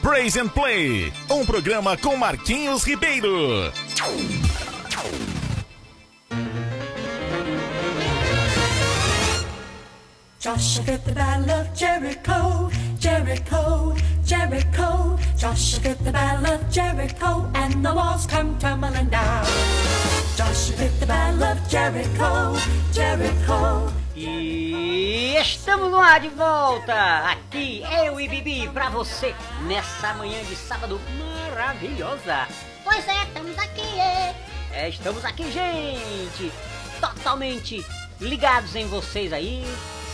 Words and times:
Praise 0.00 0.38
and 0.38 0.48
Play, 0.48 1.12
um 1.28 1.44
programa 1.44 1.94
com 1.94 2.16
Marquinhos 2.16 2.84
Ribeiro. 2.84 3.70
Joshua 10.38 10.84
fit 10.84 11.04
the 11.04 11.12
battle 11.12 11.50
of 11.50 11.74
Jericho, 11.74 12.70
Jericho, 12.98 13.94
Jericho. 14.24 15.18
Joshua 15.36 15.80
fit 15.80 16.04
the 16.04 16.12
battle 16.12 16.54
of 16.54 16.70
Jericho, 16.70 17.50
and 17.54 17.84
the 17.84 17.92
walls 17.92 18.26
come 18.26 18.56
tumbling 18.58 19.10
down. 19.10 19.44
Joshua 20.36 20.76
fit 20.76 20.98
the 20.98 21.06
battle 21.06 21.44
of 21.44 21.68
Jericho, 21.68 22.56
Jericho. 22.92 23.92
E 24.18 25.36
estamos 25.36 25.90
no 25.90 26.00
ar 26.00 26.18
de 26.18 26.30
volta! 26.30 27.18
Aqui 27.32 27.82
eu 28.02 28.18
e 28.18 28.26
Bibi 28.26 28.66
pra 28.70 28.88
você 28.88 29.34
nessa 29.66 30.14
manhã 30.14 30.42
de 30.44 30.56
sábado 30.56 30.98
maravilhosa! 31.18 32.48
Pois 32.82 33.06
é, 33.06 33.24
estamos 33.24 33.58
aqui, 33.58 34.00
é. 34.00 34.34
É, 34.72 34.88
estamos 34.88 35.22
aqui, 35.22 35.52
gente! 35.52 36.50
Totalmente 36.98 37.84
ligados 38.18 38.74
em 38.74 38.86
vocês 38.86 39.34
aí. 39.34 39.62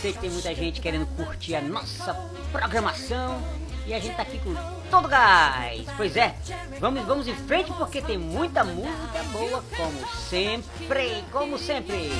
Sei 0.01 0.11
que 0.11 0.19
tem 0.19 0.29
muita 0.29 0.53
gente 0.53 0.81
querendo 0.81 1.05
curtir 1.15 1.55
a 1.55 1.61
nossa 1.61 2.13
programação 2.51 3.41
e 3.85 3.93
a 3.93 3.99
gente 3.99 4.15
tá 4.15 4.23
aqui 4.23 4.39
com 4.39 4.53
todo 4.89 5.07
gás. 5.07 5.85
Pois 5.97 6.15
é, 6.15 6.35
vamos, 6.79 7.05
vamos 7.05 7.27
em 7.27 7.35
frente 7.35 7.71
porque 7.73 8.01
tem 8.01 8.17
muita 8.17 8.63
música 8.63 9.23
boa, 9.31 9.63
como 9.75 10.07
sempre, 10.29 11.23
como 11.31 11.57
sempre. 11.57 12.11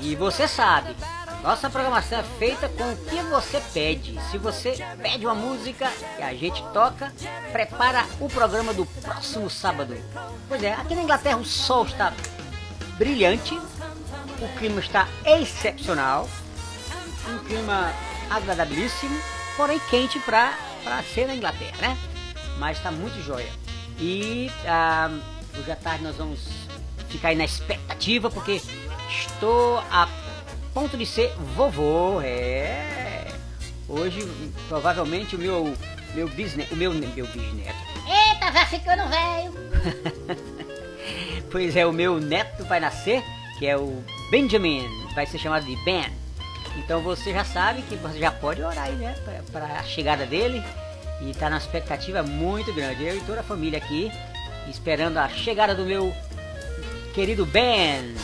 E 0.00 0.14
você 0.14 0.46
sabe, 0.46 0.94
nossa 1.42 1.70
programação 1.70 2.18
é 2.18 2.22
feita 2.38 2.68
com 2.68 2.92
o 2.92 2.96
que 2.96 3.22
você 3.22 3.60
pede. 3.72 4.20
Se 4.30 4.38
você 4.38 4.76
pede 5.00 5.24
uma 5.24 5.34
música 5.34 5.90
e 6.18 6.22
a 6.22 6.34
gente 6.34 6.62
toca, 6.72 7.12
prepara 7.52 8.04
o 8.20 8.28
programa 8.28 8.74
do 8.74 8.84
próximo 8.84 9.48
sábado. 9.48 9.96
Pois 10.48 10.62
é, 10.62 10.72
aqui 10.74 10.94
na 10.94 11.02
Inglaterra 11.02 11.36
o 11.36 11.44
sol 11.44 11.86
está 11.86 12.12
brilhante, 12.98 13.54
o 14.40 14.58
clima 14.58 14.80
está 14.80 15.08
excepcional, 15.24 16.28
um 17.28 17.38
clima 17.44 17.92
agradabilíssimo, 18.30 19.18
porém 19.56 19.78
quente 19.90 20.18
para 20.20 20.54
ser 21.14 21.26
na 21.26 21.34
Inglaterra, 21.34 21.76
né? 21.80 21.98
Mas 22.58 22.78
está 22.78 22.90
muito 22.90 23.22
joia. 23.22 23.50
E 23.98 24.50
ah, 24.66 25.10
hoje 25.58 25.70
à 25.70 25.76
tarde 25.76 26.04
nós 26.04 26.16
vamos 26.16 26.40
ficar 27.08 27.28
aí 27.28 27.36
na 27.36 27.44
expectativa, 27.44 28.30
porque 28.30 28.60
estou 29.08 29.78
a 29.90 30.08
ponto 30.74 30.96
de 30.96 31.06
ser 31.06 31.32
vovô, 31.54 32.20
é. 32.20 33.26
Hoje, 33.88 34.20
provavelmente, 34.68 35.36
o 35.36 35.38
meu, 35.38 35.72
meu 36.14 36.28
bisneto, 36.28 36.74
o 36.74 36.76
meu, 36.76 36.92
meu 36.92 37.26
bisneto, 37.26 37.78
Eita, 38.06 38.50
vai 38.50 38.66
ficando 38.66 39.08
velho. 39.08 39.52
Pois 41.50 41.76
é, 41.76 41.86
o 41.86 41.92
meu 41.92 42.20
neto 42.20 42.64
vai 42.64 42.80
nascer, 42.80 43.22
que 43.58 43.66
é 43.66 43.76
o 43.76 44.02
Benjamin, 44.30 44.86
vai 45.14 45.24
ser 45.24 45.38
chamado 45.38 45.64
de 45.64 45.76
Ben. 45.84 46.12
Então 46.76 47.00
você 47.00 47.32
já 47.32 47.44
sabe 47.44 47.82
que 47.82 47.96
você 47.96 48.18
já 48.18 48.30
pode 48.30 48.62
orar 48.62 48.84
aí, 48.84 48.94
né, 48.94 49.14
para 49.52 49.64
a 49.64 49.82
chegada 49.82 50.26
dele. 50.26 50.62
E 51.20 51.32
tá 51.32 51.48
na 51.48 51.56
expectativa 51.56 52.22
muito 52.22 52.72
grande. 52.74 53.04
Eu 53.04 53.16
e 53.16 53.20
toda 53.22 53.40
a 53.40 53.44
família 53.44 53.78
aqui, 53.78 54.12
esperando 54.68 55.16
a 55.16 55.28
chegada 55.28 55.74
do 55.74 55.84
meu 55.84 56.14
querido 57.14 57.46
Ben. 57.46 58.14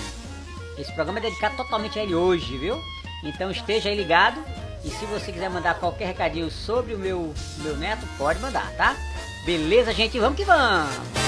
Esse 0.78 0.92
programa 0.92 1.18
é 1.18 1.22
dedicado 1.22 1.56
totalmente 1.56 1.98
a 1.98 2.02
ele 2.02 2.14
hoje, 2.14 2.58
viu? 2.58 2.78
Então 3.24 3.50
esteja 3.50 3.88
aí 3.88 3.96
ligado. 3.96 4.42
E 4.84 4.90
se 4.90 5.06
você 5.06 5.32
quiser 5.32 5.48
mandar 5.48 5.78
qualquer 5.78 6.06
recadinho 6.06 6.50
sobre 6.50 6.94
o 6.94 6.98
meu, 6.98 7.32
meu 7.58 7.76
neto, 7.76 8.06
pode 8.18 8.40
mandar, 8.40 8.70
tá? 8.72 8.96
Beleza, 9.46 9.92
gente? 9.92 10.18
Vamos 10.18 10.36
que 10.36 10.44
vamos! 10.44 11.21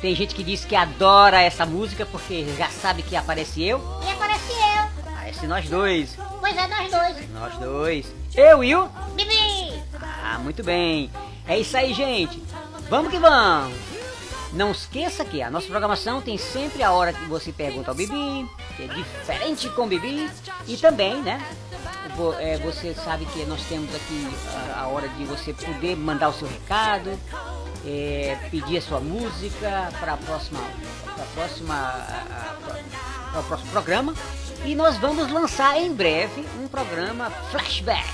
Tem 0.00 0.14
gente 0.14 0.34
que 0.34 0.42
diz 0.42 0.64
que 0.64 0.74
adora 0.74 1.42
essa 1.42 1.66
música 1.66 2.06
porque 2.06 2.46
já 2.56 2.68
sabe 2.68 3.02
que 3.02 3.14
aparece 3.14 3.62
eu. 3.62 3.80
E 4.02 4.10
aparece 4.10 4.52
eu. 4.52 5.10
Aparece 5.12 5.46
nós 5.46 5.68
dois. 5.68 6.16
Pois 6.40 6.56
é, 6.56 6.66
nós 6.66 6.90
dois. 6.90 7.30
Nós 7.30 7.54
dois. 7.58 8.14
Eu 8.34 8.64
e 8.64 8.74
o. 8.74 8.88
Bibi. 9.14 9.82
Ah, 10.00 10.38
muito 10.38 10.64
bem. 10.64 11.10
É 11.46 11.58
isso 11.58 11.76
aí, 11.76 11.92
gente. 11.92 12.42
Vamos 12.88 13.10
que 13.10 13.18
vamos. 13.18 13.74
Não 14.52 14.72
esqueça 14.72 15.24
que 15.24 15.42
a 15.42 15.50
nossa 15.50 15.68
programação 15.68 16.20
tem 16.20 16.36
sempre 16.38 16.82
a 16.82 16.92
hora 16.92 17.12
que 17.12 17.24
você 17.26 17.52
pergunta 17.52 17.90
ao 17.90 17.94
Bibi, 17.94 18.48
que 18.76 18.82
é 18.84 18.86
diferente 18.88 19.68
com 19.70 19.82
o 19.82 19.86
Bibi. 19.86 20.30
E 20.66 20.76
também, 20.76 21.20
né? 21.22 21.40
é, 22.38 22.58
você 22.58 22.94
sabe 22.94 23.24
que 23.26 23.44
nós 23.44 23.62
temos 23.64 23.94
aqui 23.94 24.28
a 24.74 24.86
hora 24.88 25.08
de 25.08 25.24
você 25.24 25.52
poder 25.52 25.96
mandar 25.96 26.30
o 26.30 26.32
seu 26.32 26.48
recado, 26.48 27.18
é, 27.86 28.36
pedir 28.50 28.78
a 28.78 28.82
sua 28.82 29.00
música 29.00 29.90
para 29.98 30.14
a 30.14 30.16
próxima, 30.16 30.60
pra 31.14 31.24
próxima, 31.34 31.74
a- 31.74 32.24
a- 32.30 32.54
pra- 33.32 33.40
o 33.40 33.42
próximo 33.44 33.70
programa. 33.70 34.14
E 34.64 34.74
nós 34.74 34.96
vamos 34.98 35.30
lançar 35.32 35.78
em 35.78 35.92
breve 35.94 36.46
um 36.62 36.68
programa 36.68 37.30
flashback. 37.50 38.06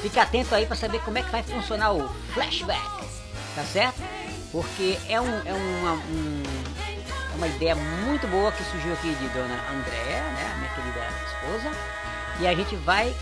Fique 0.00 0.18
atento 0.18 0.54
aí 0.54 0.64
para 0.64 0.76
saber 0.76 1.00
como 1.02 1.18
é 1.18 1.22
que 1.22 1.30
vai 1.30 1.42
funcionar 1.42 1.92
o 1.92 2.08
flashback, 2.32 2.80
tá 3.54 3.62
certo? 3.64 4.00
Porque 4.50 4.98
é, 5.08 5.20
um, 5.20 5.28
é 5.46 5.52
uma, 5.52 5.92
um- 5.92 6.42
uma 7.36 7.46
ideia 7.46 7.74
muito 7.74 8.26
boa 8.28 8.50
que 8.52 8.64
surgiu 8.64 8.92
aqui 8.94 9.14
de 9.14 9.28
Dona 9.28 9.54
Andréa, 9.70 10.22
né, 10.22 10.54
minha 10.58 10.70
querida 10.70 11.06
esposa, 11.26 11.70
e 12.40 12.46
a 12.48 12.54
gente 12.54 12.74
vai 12.76 13.14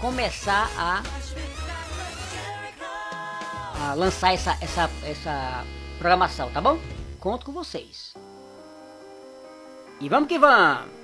começar 0.00 0.70
a, 0.78 1.02
a 3.80 3.94
lançar 3.94 4.34
essa, 4.34 4.58
essa, 4.60 4.90
essa 5.02 5.64
programação, 5.98 6.50
tá 6.50 6.60
bom? 6.60 6.78
Conto 7.18 7.46
com 7.46 7.52
vocês. 7.52 8.14
E 9.98 10.08
vamos 10.08 10.28
que 10.28 10.38
vamos! 10.38 11.00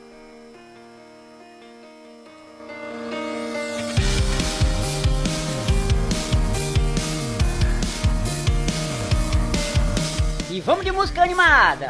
E 10.51 10.61
vamos 10.61 10.85
de 10.85 10.93
música 10.93 11.23
animada! 11.23 11.89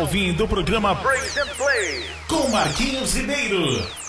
Ouvindo 0.00 0.44
o 0.44 0.48
programa 0.48 0.96
Praise 0.96 1.38
and 1.38 1.48
Play 1.56 2.04
com 2.26 2.48
Marquinhos 2.48 3.14
Ribeiro. 3.14 3.99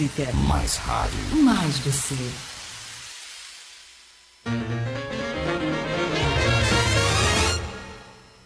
Música, 0.00 0.32
Mais 0.32 0.76
rádio. 0.76 1.18
mais 1.44 1.78
você. 1.80 2.16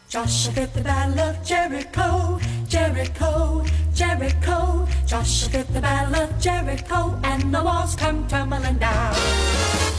Joshua 0.09 0.53
fit 0.53 0.73
the 0.75 0.81
battle 0.83 1.19
of 1.21 1.45
Jericho, 1.45 2.39
Jericho, 2.69 3.65
Jericho. 3.93 4.87
Joshua 5.07 5.49
fit 5.51 5.73
the 5.73 5.81
battle 5.81 6.15
of 6.23 6.39
Jericho, 6.41 7.19
and 7.25 7.53
the 7.53 7.63
walls 7.63 7.97
come 7.97 8.27
tumbling 8.29 8.79
down. 8.79 9.15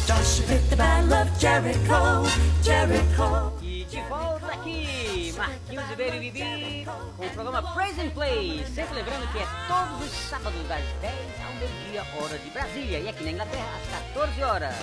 Joshua 0.06 0.46
fit 0.46 0.70
the 0.70 0.76
battle 0.78 1.14
of 1.14 1.40
Jericho, 1.40 2.26
Jericho. 2.64 3.52
E 3.62 3.86
de 3.90 4.02
volta 4.08 4.46
aqui, 4.54 5.34
Marquinhos 5.38 5.90
Ribeiro 5.90 6.16
e 6.16 6.20
Bibi, 6.32 6.75
com 7.18 7.26
o 7.26 7.30
programa 7.30 7.62
Praise 7.74 8.02
and 8.02 8.10
Play. 8.10 8.66
Sempre 8.74 8.96
lembrando 8.96 9.32
que 9.32 9.40
é 9.40 9.48
todos 9.68 10.06
os 10.06 10.30
sábados, 10.30 10.68
das 10.68 10.84
10 11.02 11.14
ao 11.46 11.54
meio-dia, 11.54 12.04
hora 12.22 12.38
de 12.38 12.50
Brasília. 12.50 13.00
E 13.00 13.10
aqui 13.10 13.24
na 13.24 13.32
Inglaterra, 13.32 13.70
às 13.82 14.14
14 14.14 14.44
horas. 14.44 14.76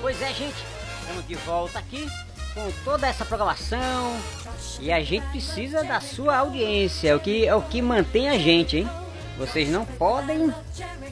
Pois 0.00 0.20
é, 0.22 0.32
gente, 0.32 0.64
estamos 1.00 1.26
de 1.26 1.34
volta 1.36 1.78
aqui 1.78 2.08
com 2.54 2.70
toda 2.84 3.06
essa 3.06 3.24
programação. 3.24 4.16
E 4.80 4.92
a 4.92 5.02
gente 5.02 5.26
precisa 5.28 5.84
da 5.84 6.00
sua 6.00 6.38
audiência, 6.38 7.16
o 7.16 7.20
que 7.20 7.46
é 7.46 7.54
o 7.54 7.62
que 7.62 7.82
mantém 7.82 8.28
a 8.28 8.38
gente, 8.38 8.78
hein? 8.78 8.90
Vocês 9.38 9.68
não 9.68 9.84
podem 9.84 10.52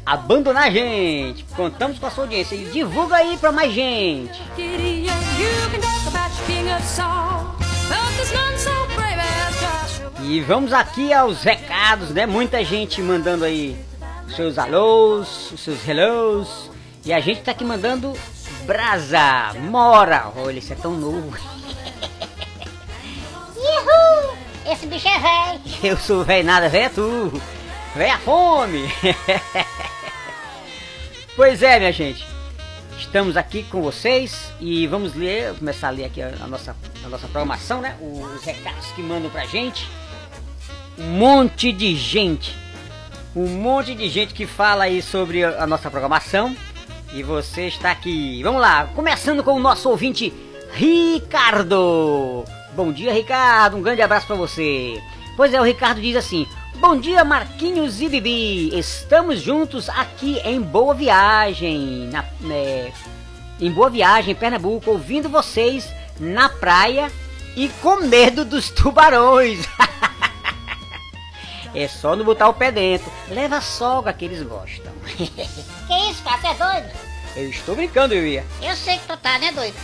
abandonar 0.05 0.65
a 0.65 0.71
gente. 0.71 1.45
Contamos 1.57 1.99
com 1.99 2.07
a 2.07 2.11
sua 2.11 2.25
audiência 2.25 2.55
e 2.55 2.71
divulga 2.71 3.17
aí 3.17 3.37
pra 3.39 3.51
mais 3.51 3.73
gente. 3.73 4.41
E 10.23 10.41
vamos 10.41 10.73
aqui 10.73 11.13
aos 11.13 11.43
recados, 11.43 12.11
né? 12.11 12.27
Muita 12.27 12.65
gente 12.65 13.01
mandando 13.03 13.45
aí 13.45 13.77
os 14.27 14.37
seus 14.37 14.59
alôs, 14.59 15.51
os 15.53 15.61
seus 15.61 15.87
hellos. 15.89 16.71
E 17.05 17.13
a 17.13 17.21
gente 17.21 17.41
tá 17.41 17.53
aqui 17.53 17.65
mandando 17.65 18.13
brasa, 18.67 19.53
mora. 19.59 20.31
Olha, 20.37 20.59
isso 20.59 20.73
é 20.73 20.77
tão 20.77 20.93
novo. 20.93 21.37
Uhul! 23.57 24.37
Esse 24.71 24.87
bicho 24.87 25.09
é 25.09 25.19
velho. 25.19 25.61
Eu 25.83 25.97
sou 25.97 26.23
velho 26.23 26.45
nada, 26.45 26.69
velho 26.69 26.85
é 26.85 26.89
tu. 26.91 27.43
Velho 27.97 28.13
a 28.13 28.19
fome. 28.19 28.89
pois 31.35 31.63
é, 31.63 31.79
minha 31.79 31.93
gente. 31.93 32.27
Estamos 32.99 33.37
aqui 33.37 33.63
com 33.65 33.81
vocês 33.83 34.53
e 34.61 34.87
vamos 34.87 35.15
ler, 35.15 35.55
começar 35.55 35.89
a 35.89 35.91
ler 35.91 36.05
aqui 36.05 36.23
a, 36.23 36.29
a 36.41 36.47
nossa, 36.47 36.77
a 37.05 37.09
nossa 37.09 37.27
programação, 37.27 37.81
né? 37.81 37.97
Os 38.01 38.45
recados 38.45 38.87
que 38.93 39.03
mandam 39.03 39.31
pra 39.31 39.47
gente. 39.47 39.89
Um 41.01 41.13
monte 41.13 41.73
de 41.73 41.97
gente. 41.97 42.55
Um 43.35 43.47
monte 43.47 43.95
de 43.95 44.07
gente 44.07 44.35
que 44.35 44.47
fala 44.47 44.85
aí 44.85 45.01
sobre 45.01 45.43
a 45.43 45.67
nossa 45.67 45.91
programação. 45.91 46.55
E 47.15 47.23
você 47.23 47.69
está 47.69 47.91
aqui. 47.91 48.43
Vamos 48.43 48.61
lá, 48.61 48.85
começando 48.95 49.43
com 49.43 49.53
o 49.55 49.59
nosso 49.59 49.89
ouvinte 49.89 50.31
Ricardo. 50.75 52.45
Bom 52.77 52.93
dia, 52.93 53.15
Ricardo. 53.15 53.79
Um 53.79 53.83
grande 53.83 54.03
abraço 54.03 54.27
para 54.27 54.37
você. 54.37 55.01
Pois 55.39 55.55
é, 55.55 55.61
o 55.61 55.65
Ricardo 55.65 56.03
diz 56.03 56.17
assim: 56.17 56.47
Bom 56.75 56.95
dia, 56.95 57.25
Marquinhos 57.25 58.03
e 58.03 58.09
Bibi. 58.09 58.79
Estamos 58.79 59.41
juntos 59.41 59.89
aqui 59.89 60.39
em 60.45 60.61
Boa 60.61 60.93
Viagem, 60.93 62.11
na, 62.13 62.27
né, 62.43 62.93
em 63.59 63.71
Boa 63.71 63.89
Viagem, 63.89 64.35
Pernambuco, 64.35 64.91
ouvindo 64.91 65.31
vocês 65.31 65.89
na 66.19 66.51
praia 66.51 67.11
e 67.57 67.71
com 67.81 68.03
medo 68.03 68.45
dos 68.45 68.69
tubarões. 68.69 69.67
é 71.75 71.89
só 71.89 72.17
não 72.17 72.25
botar 72.25 72.49
o 72.49 72.55
pé 72.55 72.71
dentro. 72.71 73.11
Leva 73.29 73.57
a 73.57 73.61
soga 73.61 74.13
que 74.13 74.25
eles 74.25 74.43
gostam. 74.43 74.93
Que 75.87 76.11
isso, 76.11 76.23
cara? 76.23 76.39
Você 76.39 76.47
é 76.47 76.55
doido? 76.55 76.91
Eu 77.37 77.51
estou 77.51 77.75
brincando, 77.75 78.15
Bia. 78.15 78.45
Eu 78.63 78.77
sei 78.77 78.99
que 78.99 79.07
tu 79.07 79.17
tá, 79.17 79.39
né, 79.39 79.51
doido? 79.53 79.75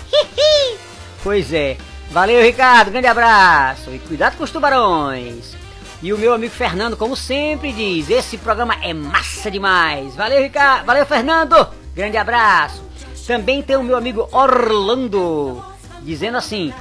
Pois 1.22 1.52
é. 1.52 1.76
Valeu, 2.10 2.42
Ricardo. 2.42 2.90
Grande 2.90 3.06
abraço. 3.08 3.90
E 3.90 3.98
cuidado 3.98 4.36
com 4.36 4.44
os 4.44 4.50
tubarões. 4.50 5.56
E 6.02 6.12
o 6.12 6.18
meu 6.18 6.32
amigo 6.34 6.54
Fernando, 6.54 6.96
como 6.96 7.16
sempre, 7.16 7.72
diz: 7.72 8.10
Esse 8.10 8.38
programa 8.38 8.76
é 8.82 8.92
massa 8.92 9.50
demais. 9.50 10.14
Valeu, 10.14 10.42
Ricardo. 10.42 10.86
Valeu, 10.86 11.06
Fernando. 11.06 11.68
Grande 11.94 12.16
abraço. 12.16 12.84
Também 13.26 13.62
tem 13.62 13.76
o 13.76 13.82
meu 13.82 13.96
amigo 13.96 14.28
Orlando, 14.30 15.64
dizendo 16.02 16.38
assim: 16.38 16.72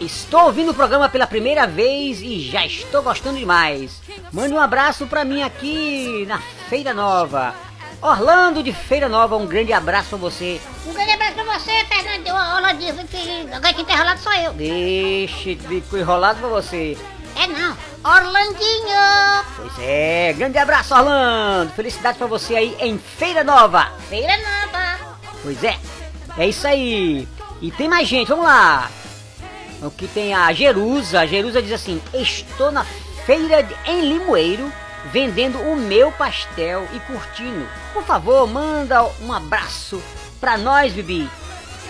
Estou 0.00 0.46
ouvindo 0.46 0.70
o 0.70 0.74
programa 0.74 1.10
pela 1.10 1.26
primeira 1.26 1.66
vez 1.66 2.22
e 2.22 2.40
já 2.40 2.64
estou 2.64 3.02
gostando 3.02 3.38
demais. 3.38 4.00
Mande 4.32 4.54
um 4.54 4.58
abraço 4.58 5.06
pra 5.06 5.26
mim 5.26 5.42
aqui 5.42 6.24
na 6.26 6.38
Feira 6.70 6.94
Nova. 6.94 7.54
Orlando 8.00 8.62
de 8.62 8.72
Feira 8.72 9.10
Nova, 9.10 9.36
um 9.36 9.46
grande 9.46 9.74
abraço 9.74 10.08
pra 10.08 10.18
você. 10.18 10.58
Um 10.86 10.94
grande 10.94 11.10
abraço 11.10 11.34
pra 11.34 11.44
você, 11.44 11.84
Fernando. 11.84 12.24
Deu 12.24 12.34
uma 12.34 12.54
aula 12.54 12.72
disso 12.72 13.06
que 13.08 13.46
agora 13.52 13.74
quem 13.74 13.84
tá 13.84 13.92
enrolado 13.92 14.20
sou 14.20 14.32
eu. 14.32 14.52
Deixe 14.54 15.54
de 15.54 15.80
ficar 15.82 15.98
enrolado 15.98 16.40
pra 16.40 16.48
você. 16.48 16.96
É 17.36 17.46
não. 17.46 17.76
Orlandinho. 18.02 19.44
Pois 19.54 19.72
é, 19.80 20.32
grande 20.32 20.56
abraço, 20.56 20.94
Orlando. 20.94 21.72
Felicidade 21.72 22.16
pra 22.16 22.26
você 22.26 22.56
aí 22.56 22.74
em 22.80 22.96
Feira 22.96 23.44
Nova. 23.44 23.92
Feira 24.08 24.32
nova. 24.38 25.20
Pois 25.42 25.62
é, 25.62 25.78
é 26.38 26.48
isso 26.48 26.66
aí. 26.66 27.28
E 27.60 27.70
tem 27.70 27.86
mais 27.86 28.08
gente, 28.08 28.28
vamos 28.28 28.46
lá. 28.46 28.90
O 29.82 29.90
que 29.90 30.06
tem 30.08 30.34
a 30.34 30.52
Jerusa. 30.52 31.20
A 31.20 31.26
Jerusa 31.26 31.62
diz 31.62 31.72
assim: 31.72 32.00
Estou 32.14 32.70
na 32.70 32.84
feira 33.26 33.62
de- 33.62 33.74
em 33.86 34.02
Limoeiro 34.02 34.70
vendendo 35.12 35.58
o 35.60 35.76
meu 35.76 36.12
pastel 36.12 36.86
e 36.94 37.00
curtindo. 37.00 37.66
Por 37.92 38.04
favor, 38.04 38.46
manda 38.46 39.02
um 39.22 39.32
abraço 39.32 40.02
pra 40.38 40.58
nós, 40.58 40.92
Bibi. 40.92 41.28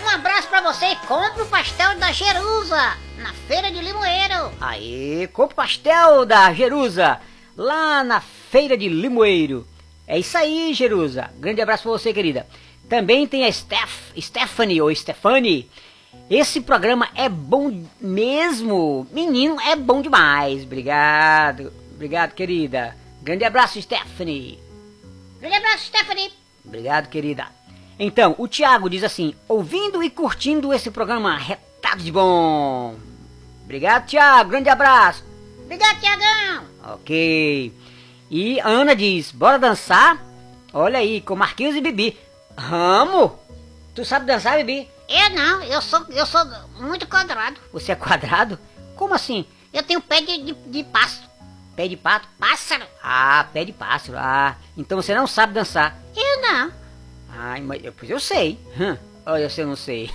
Um 0.03 0.09
abraço 0.09 0.47
pra 0.47 0.61
você 0.61 0.85
e 0.85 0.95
compre 1.07 1.41
o 1.43 1.45
pastel 1.47 1.97
da 1.99 2.11
Jerusa 2.11 2.97
na 3.17 3.33
feira 3.47 3.69
de 3.69 3.81
Limoeiro. 3.81 4.51
Aê, 4.59 5.27
compre 5.31 5.55
pastel 5.55 6.25
da 6.25 6.53
Jerusa, 6.53 7.19
lá 7.57 8.03
na 8.03 8.21
feira 8.49 8.77
de 8.77 8.87
Limoeiro. 8.87 9.67
É 10.07 10.17
isso 10.17 10.37
aí, 10.37 10.73
Jerusa. 10.73 11.29
Grande 11.37 11.61
abraço 11.61 11.83
pra 11.83 11.91
você, 11.91 12.13
querida. 12.13 12.47
Também 12.89 13.27
tem 13.27 13.45
a 13.45 13.51
Steph, 13.51 14.11
Stephanie 14.19 14.81
ou 14.81 14.93
Stephanie. 14.95 15.69
Esse 16.31 16.61
programa 16.61 17.09
é 17.13 17.27
bom 17.27 17.83
mesmo. 17.99 19.05
Menino, 19.11 19.59
é 19.59 19.75
bom 19.75 20.01
demais. 20.01 20.63
Obrigado. 20.63 21.73
Obrigado, 21.93 22.31
querida. 22.31 22.95
Grande 23.21 23.43
abraço, 23.43 23.81
Stephanie. 23.81 24.57
Grande 25.41 25.57
abraço, 25.57 25.87
Stephanie. 25.87 26.31
Obrigado, 26.63 27.09
querida. 27.09 27.47
Então, 27.99 28.33
o 28.37 28.47
Thiago 28.47 28.89
diz 28.89 29.03
assim: 29.03 29.35
ouvindo 29.45 30.01
e 30.01 30.09
curtindo 30.09 30.73
esse 30.73 30.89
programa 30.89 31.37
retado 31.37 32.01
de 32.01 32.13
bom. 32.13 32.95
Obrigado, 33.65 34.07
Thiago. 34.07 34.51
Grande 34.51 34.69
abraço. 34.69 35.25
Obrigado, 35.65 35.99
Tiagão. 35.99 36.63
Ok. 36.93 37.73
E 38.29 38.57
Ana 38.61 38.95
diz: 38.95 39.33
bora 39.33 39.59
dançar? 39.59 40.25
Olha 40.71 40.99
aí, 40.99 41.19
com 41.19 41.35
Marquinhos 41.35 41.75
e 41.75 41.81
Bibi. 41.81 42.17
Ramo? 42.55 43.37
Tu 43.93 44.05
sabe 44.05 44.25
dançar, 44.25 44.57
Bibi? 44.57 44.89
Eu 45.09 45.29
não, 45.31 45.63
eu 45.63 45.81
sou, 45.81 46.05
eu 46.09 46.25
sou 46.25 46.41
muito 46.79 47.07
quadrado. 47.07 47.59
Você 47.73 47.91
é 47.91 47.95
quadrado? 47.95 48.57
Como 48.95 49.13
assim? 49.13 49.45
Eu 49.73 49.83
tenho 49.83 50.01
pé 50.01 50.21
de, 50.21 50.41
de, 50.43 50.53
de 50.53 50.83
pasto. 50.83 51.29
Pé 51.75 51.87
de 51.87 51.97
pato? 51.97 52.27
Pássaro. 52.39 52.85
Ah, 53.01 53.47
pé 53.51 53.65
de 53.65 53.73
pássaro. 53.73 54.17
Ah, 54.17 54.55
então 54.77 55.01
você 55.01 55.13
não 55.13 55.27
sabe 55.27 55.53
dançar. 55.53 55.97
Eu 56.15 56.41
não. 56.41 56.71
Ai, 57.29 57.61
mas 57.61 57.83
eu, 57.83 57.91
pois 57.93 58.09
eu 58.09 58.19
sei. 58.19 58.59
Hum, 58.79 58.97
olha 59.25 59.49
se 59.49 59.61
eu 59.61 59.67
não 59.67 59.75
sei. 59.75 60.09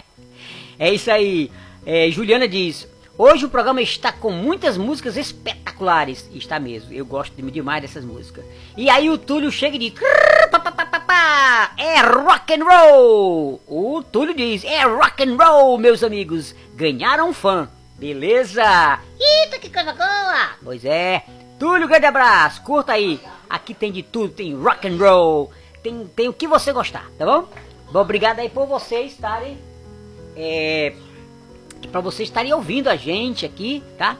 é 0.78 0.92
isso 0.92 1.10
aí. 1.10 1.50
É, 1.84 2.10
Juliana 2.10 2.46
diz: 2.46 2.86
Hoje 3.24 3.44
o 3.44 3.48
programa 3.48 3.80
está 3.80 4.10
com 4.10 4.32
muitas 4.32 4.76
músicas 4.76 5.16
espetaculares. 5.16 6.28
Está 6.34 6.58
mesmo, 6.58 6.92
eu 6.92 7.06
gosto 7.06 7.32
de- 7.36 7.50
demais 7.52 7.80
dessas 7.80 8.04
músicas. 8.04 8.44
E 8.76 8.90
aí 8.90 9.08
o 9.08 9.16
Túlio 9.16 9.48
chega 9.52 9.76
e 9.76 9.78
diz: 9.78 9.92
"Crrr, 9.92 10.50
pá, 10.50 10.58
pá, 10.58 10.72
pá, 10.72 10.86
pá, 10.86 10.98
pá, 10.98 11.72
É 11.78 12.00
rock 12.00 12.52
and 12.52 12.64
roll! 12.64 13.60
O 13.64 14.02
Túlio 14.02 14.34
diz: 14.34 14.64
É 14.64 14.82
rock 14.82 15.22
and 15.22 15.36
roll, 15.36 15.78
meus 15.78 16.02
amigos. 16.02 16.52
Ganharam 16.74 17.28
um 17.28 17.32
fã. 17.32 17.68
Beleza? 17.96 18.98
Eita, 19.20 19.56
que 19.60 19.70
coisa 19.70 19.92
boa. 19.92 20.56
Pois 20.60 20.84
é. 20.84 21.22
Túlio, 21.60 21.86
grande 21.86 22.06
abraço. 22.06 22.60
Curta 22.64 22.94
aí. 22.94 23.20
Aqui 23.48 23.72
tem 23.72 23.92
de 23.92 24.02
tudo. 24.02 24.34
Tem 24.34 24.52
rock 24.52 24.88
and 24.88 24.96
roll. 24.96 25.52
Tem, 25.80 26.08
tem 26.08 26.28
o 26.28 26.32
que 26.32 26.48
você 26.48 26.72
gostar, 26.72 27.08
tá 27.16 27.24
bom? 27.24 27.48
Bom, 27.92 28.00
obrigado 28.00 28.40
aí 28.40 28.48
por 28.48 28.66
vocês 28.66 29.12
estarem... 29.12 29.58
É, 30.36 30.92
para 31.88 32.00
vocês 32.00 32.28
estarem 32.28 32.52
ouvindo 32.52 32.88
a 32.88 32.96
gente 32.96 33.44
aqui, 33.44 33.82
tá? 33.98 34.16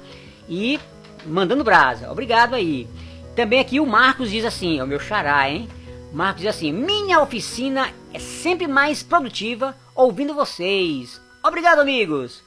E 0.49 0.79
mandando 1.27 1.65
brasa. 1.65 2.11
Obrigado 2.11 2.55
aí. 2.55 2.89
Também 3.37 3.61
aqui 3.61 3.81
o 3.81 3.87
Marcos 3.87 4.31
diz 4.31 4.45
assim, 4.45 4.79
é 4.79 4.85
o 4.85 4.87
meu 4.87 5.01
xará, 5.01 5.49
hein? 5.49 5.69
Marcos 6.13 6.43
diz 6.43 6.55
assim: 6.55 6.73
"Minha 6.73 7.21
oficina 7.21 7.91
é 8.13 8.19
sempre 8.19 8.67
mais 8.67 9.03
produtiva 9.03 9.77
ouvindo 9.95 10.35
vocês. 10.35 11.21
Obrigado, 11.43 11.81
amigos." 11.81 12.43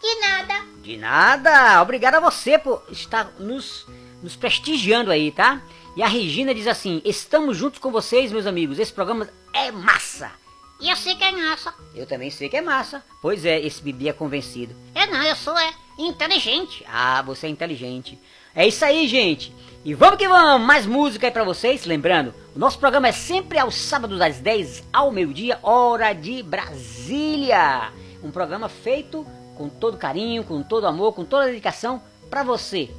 De 0.00 0.20
nada. 0.20 0.54
De 0.82 0.96
nada. 0.96 1.80
Obrigado 1.80 2.16
a 2.16 2.20
você 2.20 2.58
por 2.58 2.82
estar 2.90 3.32
nos 3.38 3.86
nos 4.22 4.36
prestigiando 4.36 5.10
aí, 5.10 5.32
tá? 5.32 5.60
E 5.96 6.02
a 6.02 6.06
Regina 6.06 6.54
diz 6.54 6.66
assim: 6.66 7.00
"Estamos 7.04 7.56
juntos 7.56 7.78
com 7.78 7.90
vocês, 7.90 8.30
meus 8.30 8.46
amigos. 8.46 8.78
Esse 8.78 8.92
programa 8.92 9.28
é 9.54 9.70
massa." 9.70 10.41
E 10.82 10.90
eu 10.90 10.96
sei 10.96 11.14
que 11.14 11.22
é 11.22 11.30
massa. 11.30 11.72
Eu 11.94 12.06
também 12.06 12.28
sei 12.28 12.48
que 12.48 12.56
é 12.56 12.60
massa. 12.60 13.04
Pois 13.22 13.46
é, 13.46 13.60
esse 13.60 13.80
Bibi 13.80 14.08
é 14.08 14.12
convencido. 14.12 14.74
Eu 14.96 15.06
não, 15.12 15.22
eu 15.22 15.36
sou 15.36 15.56
é, 15.56 15.72
inteligente. 15.96 16.84
Ah, 16.88 17.22
você 17.22 17.46
é 17.46 17.50
inteligente. 17.50 18.18
É 18.52 18.66
isso 18.66 18.84
aí, 18.84 19.06
gente. 19.06 19.54
E 19.84 19.94
vamos 19.94 20.18
que 20.18 20.26
vamos, 20.26 20.66
mais 20.66 20.84
música 20.84 21.28
aí 21.28 21.32
pra 21.32 21.44
vocês. 21.44 21.84
Lembrando, 21.84 22.34
o 22.56 22.58
nosso 22.58 22.80
programa 22.80 23.06
é 23.06 23.12
sempre 23.12 23.60
aos 23.60 23.76
sábados 23.76 24.20
às 24.20 24.40
10 24.40 24.82
ao 24.92 25.12
meio-dia, 25.12 25.56
hora 25.62 26.12
de 26.12 26.42
Brasília. 26.42 27.92
Um 28.20 28.32
programa 28.32 28.68
feito 28.68 29.24
com 29.56 29.68
todo 29.68 29.96
carinho, 29.96 30.42
com 30.42 30.64
todo 30.64 30.88
amor, 30.88 31.12
com 31.12 31.24
toda 31.24 31.46
dedicação 31.46 32.02
pra 32.28 32.42
você. 32.42 32.90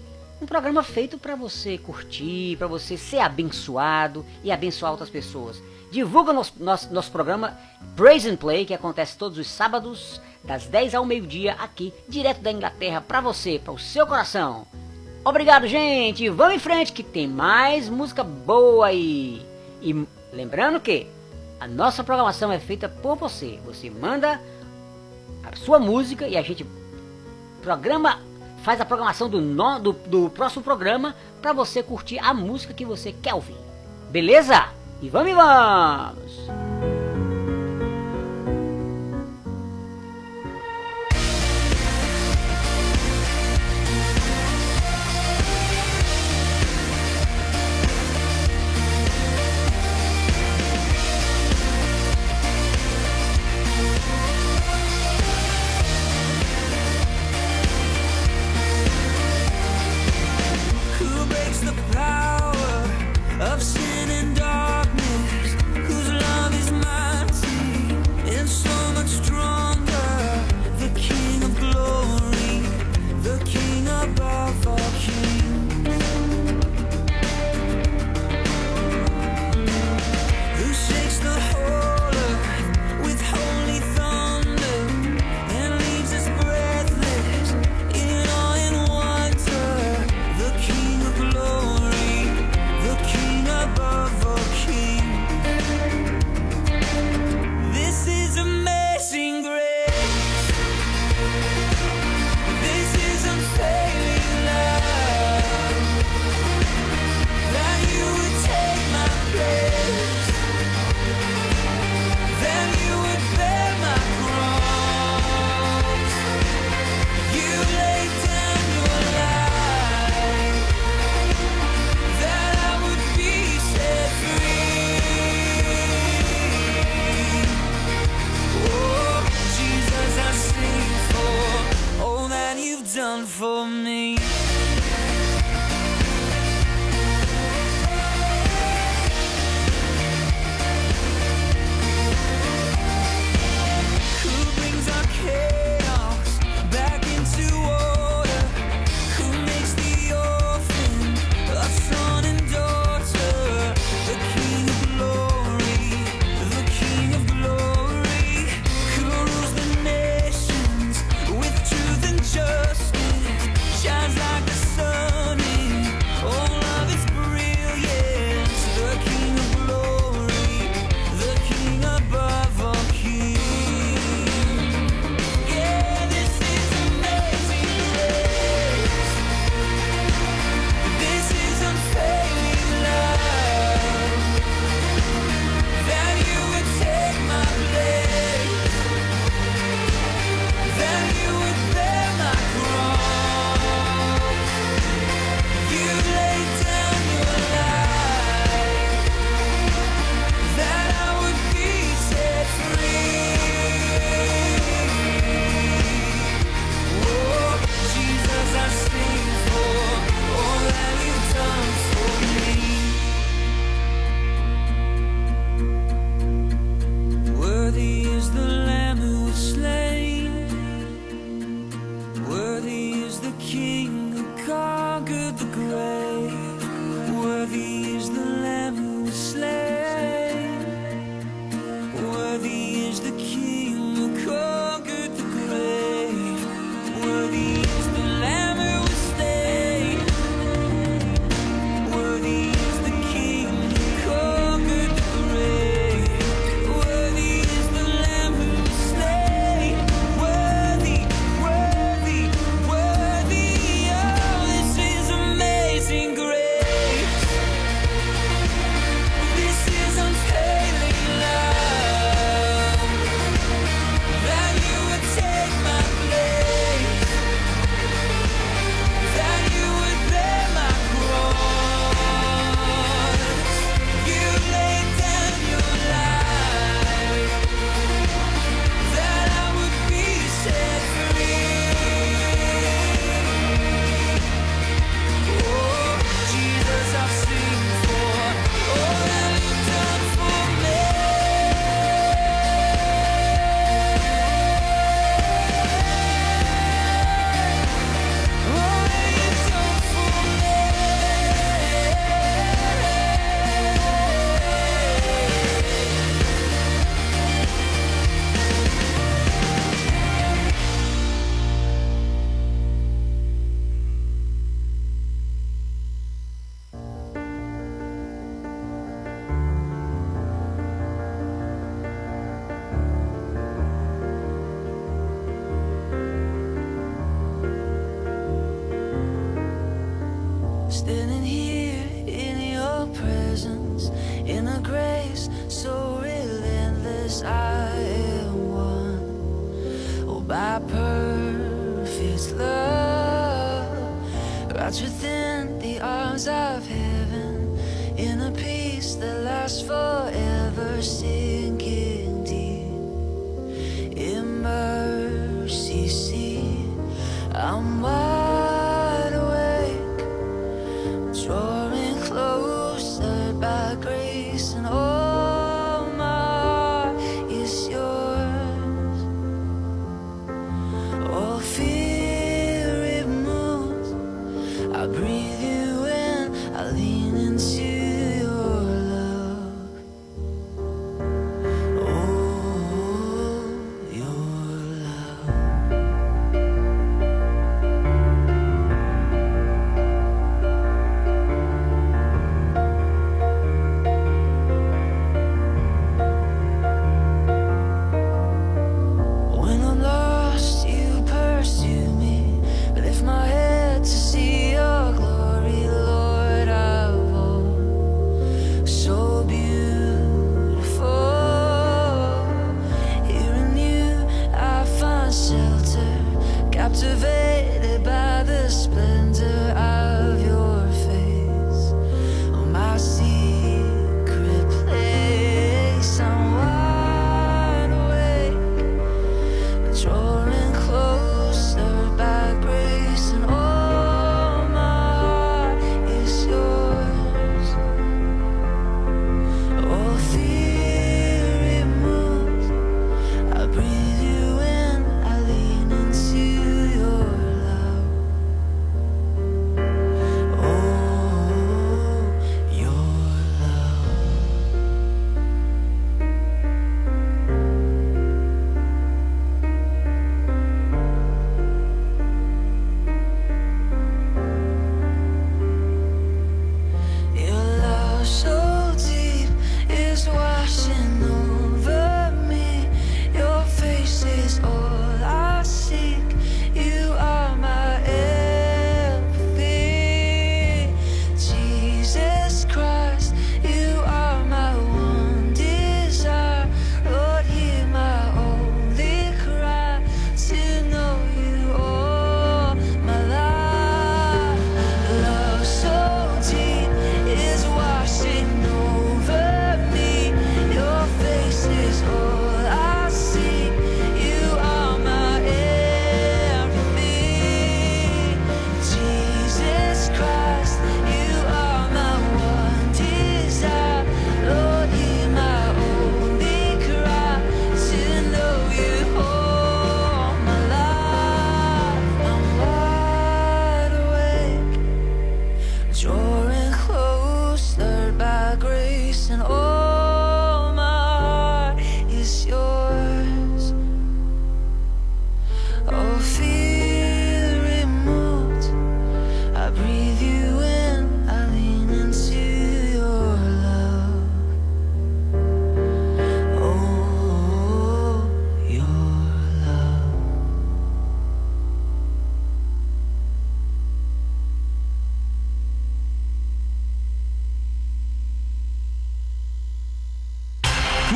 Um 0.41 0.45
programa 0.45 0.83
feito 0.83 1.17
pra 1.17 1.35
você 1.35 1.77
curtir, 1.77 2.55
pra 2.57 2.67
você 2.67 2.95
ser 2.95 3.19
abençoado 3.19 4.25
e 4.41 4.53
abençoar 4.53 4.91
outras 4.91 5.09
pessoas. 5.09 5.61
Divulga 5.93 6.33
nosso, 6.33 6.53
nosso, 6.59 6.91
nosso 6.91 7.11
programa 7.11 7.55
Praise 7.95 8.27
and 8.27 8.37
Play, 8.37 8.65
que 8.65 8.73
acontece 8.73 9.15
todos 9.15 9.37
os 9.37 9.47
sábados, 9.47 10.19
das 10.43 10.65
10 10.65 10.95
ao 10.95 11.05
meio-dia, 11.05 11.53
aqui, 11.59 11.93
direto 12.09 12.41
da 12.41 12.51
Inglaterra, 12.51 12.99
pra 12.99 13.21
você, 13.21 13.61
para 13.63 13.71
o 13.73 13.77
seu 13.77 14.07
coração. 14.07 14.65
Obrigado, 15.23 15.67
gente. 15.67 16.27
Vamos 16.29 16.55
em 16.55 16.59
frente 16.59 16.91
que 16.91 17.03
tem 17.03 17.27
mais 17.27 17.89
música 17.89 18.23
boa 18.23 18.87
aí. 18.87 19.45
E 19.83 20.03
lembrando 20.33 20.79
que 20.79 21.05
a 21.59 21.67
nossa 21.67 22.03
programação 22.03 22.51
é 22.51 22.57
feita 22.57 22.89
por 22.89 23.15
você. 23.15 23.59
Você 23.63 23.91
manda 23.91 24.41
a 25.43 25.55
sua 25.55 25.77
música 25.77 26.27
e 26.27 26.35
a 26.35 26.41
gente 26.41 26.65
programa 27.61 28.19
faz 28.63 28.81
a 28.81 28.85
programação 28.85 29.29
do, 29.29 29.39
no- 29.39 29.79
do, 29.79 29.91
do 29.93 30.29
próximo 30.31 30.63
programa 30.63 31.15
para 31.39 31.53
você 31.53 31.83
curtir 31.83 32.17
a 32.17 32.33
música 32.33 32.73
que 32.73 32.83
você 32.83 33.11
quer 33.13 33.35
ouvir. 33.35 33.57
Beleza? 34.09 34.69
E 35.03 35.09
vamos 35.09 35.31
e 35.31 35.33
vamos! 35.35 37.02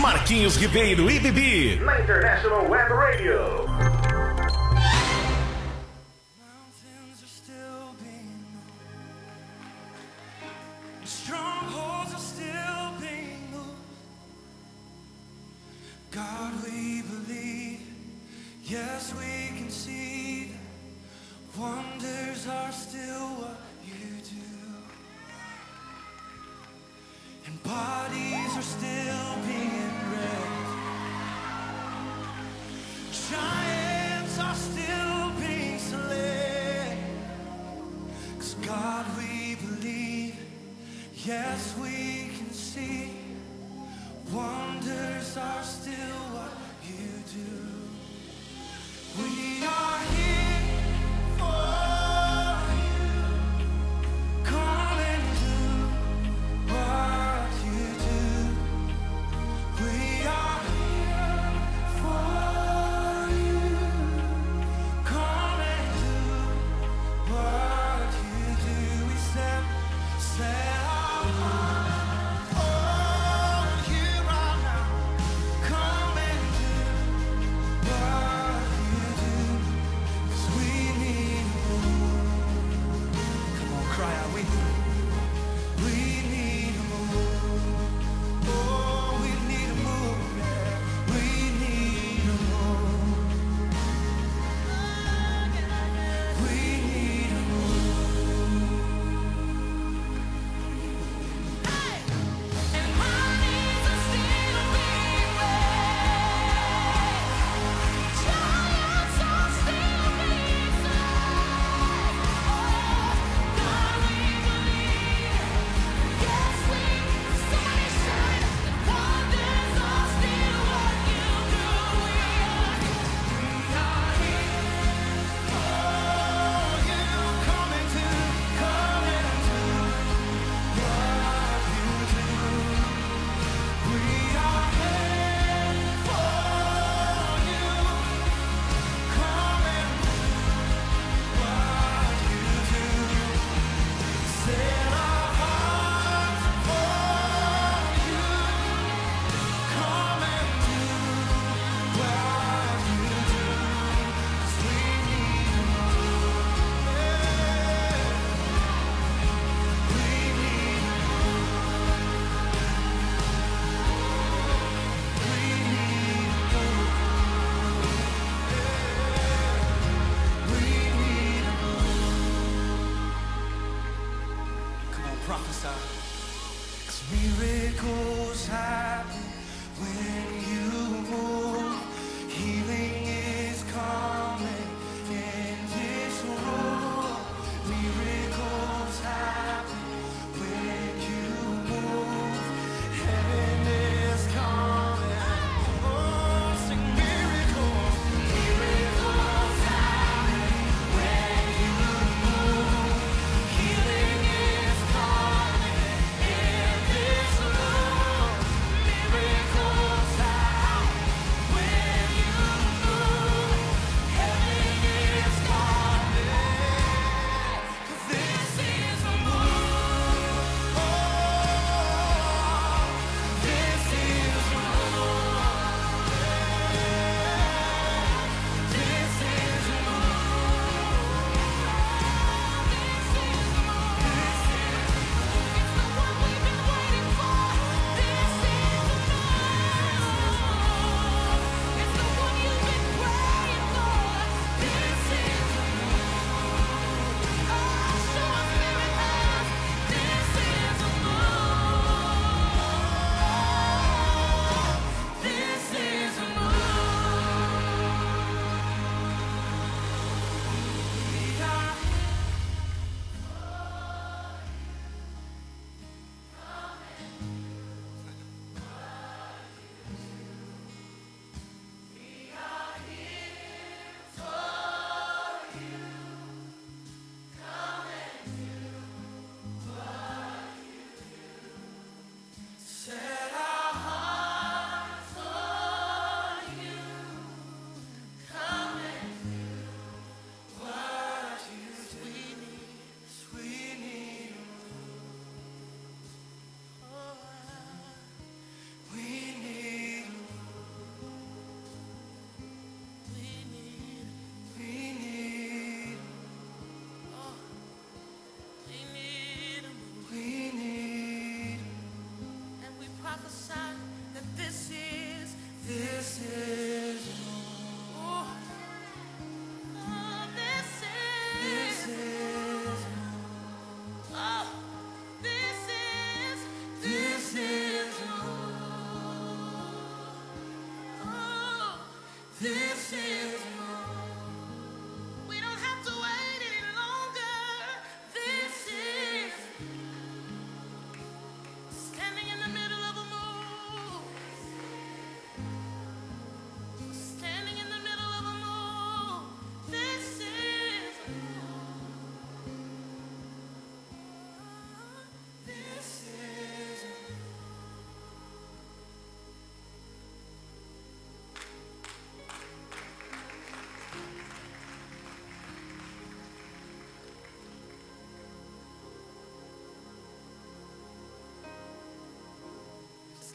Marquinhos 0.07 0.55
Ribeiro 0.55 1.11
e 1.11 1.19
Bibi. 1.19 1.81
Na 1.83 1.99
International 1.99 2.65
Web 2.69 2.93
Radio. 2.93 3.65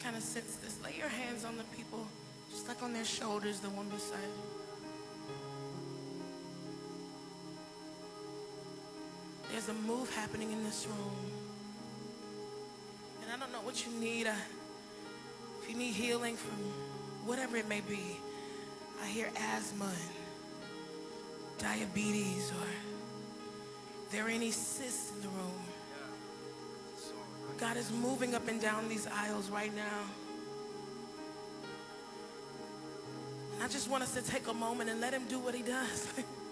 kind 0.03 0.15
of 0.17 0.21
sense 0.21 0.55
this. 0.57 0.77
Lay 0.83 0.93
your 0.97 1.07
hands 1.07 1.45
on 1.45 1.57
the 1.57 1.63
people, 1.75 2.05
just 2.51 2.67
like 2.67 2.83
on 2.83 2.91
their 2.91 3.05
shoulders, 3.05 3.61
the 3.61 3.69
one 3.69 3.87
beside 3.87 4.19
you. 4.19 4.63
There's 9.49 9.69
a 9.69 9.73
move 9.73 10.13
happening 10.13 10.51
in 10.51 10.63
this 10.65 10.85
room. 10.87 11.15
And 13.21 13.31
I 13.31 13.37
don't 13.37 13.51
know 13.53 13.61
what 13.61 13.85
you 13.85 13.93
need. 13.97 14.27
I, 14.27 14.35
if 15.61 15.69
you 15.69 15.77
need 15.77 15.93
healing 15.93 16.35
from 16.35 16.57
whatever 17.25 17.55
it 17.55 17.69
may 17.69 17.79
be, 17.81 18.17
I 19.01 19.07
hear 19.07 19.29
asthma 19.55 19.85
and 19.85 21.59
diabetes 21.59 22.51
or 22.51 22.67
there 24.11 24.27
any 24.27 24.51
cysts 24.51 25.11
in 25.15 25.21
the 25.21 25.29
room. 25.29 25.72
God 27.63 27.77
is 27.77 27.89
moving 27.93 28.35
up 28.35 28.45
and 28.49 28.59
down 28.59 28.89
these 28.89 29.07
aisles 29.07 29.49
right 29.49 29.73
now. 29.73 30.01
And 33.53 33.63
I 33.63 33.69
just 33.69 33.89
want 33.89 34.03
us 34.03 34.13
to 34.15 34.21
take 34.21 34.49
a 34.49 34.53
moment 34.53 34.89
and 34.89 34.99
let 34.99 35.13
him 35.13 35.23
do 35.29 35.39
what 35.39 35.55
he 35.55 35.61
does. 35.61 36.11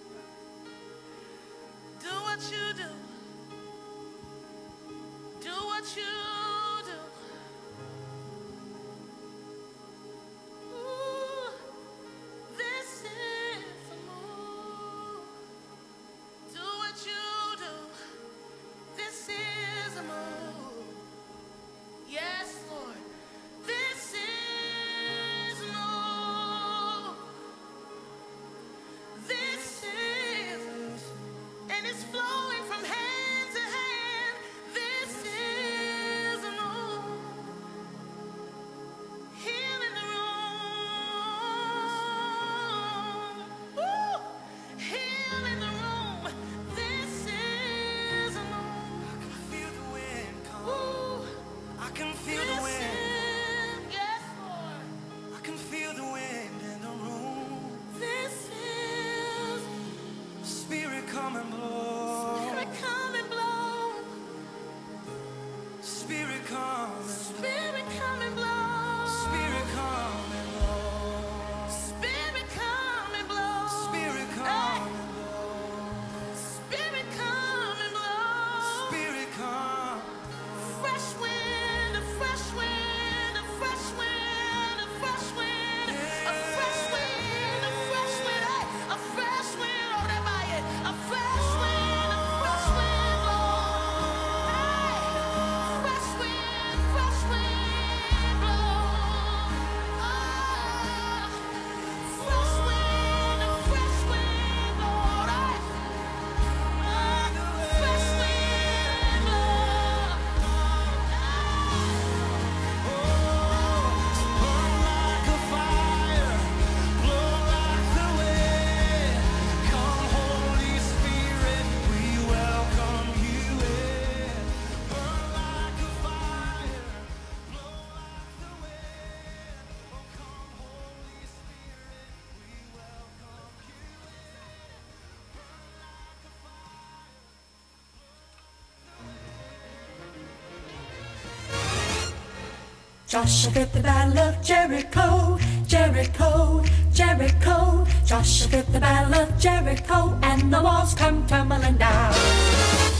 Joshua 143.11 143.51
fit 143.51 143.73
the 143.73 143.81
battle 143.81 144.19
of 144.19 144.41
Jericho, 144.41 145.37
Jericho, 145.67 146.63
Jericho. 146.93 147.85
Joshua 148.05 148.47
fit 148.47 148.71
the 148.71 148.79
battle 148.79 149.13
of 149.13 149.37
Jericho, 149.37 150.17
and 150.23 150.49
the 150.49 150.63
walls 150.63 150.93
come 150.93 151.27
tumbling 151.27 151.75
down. 151.75 152.13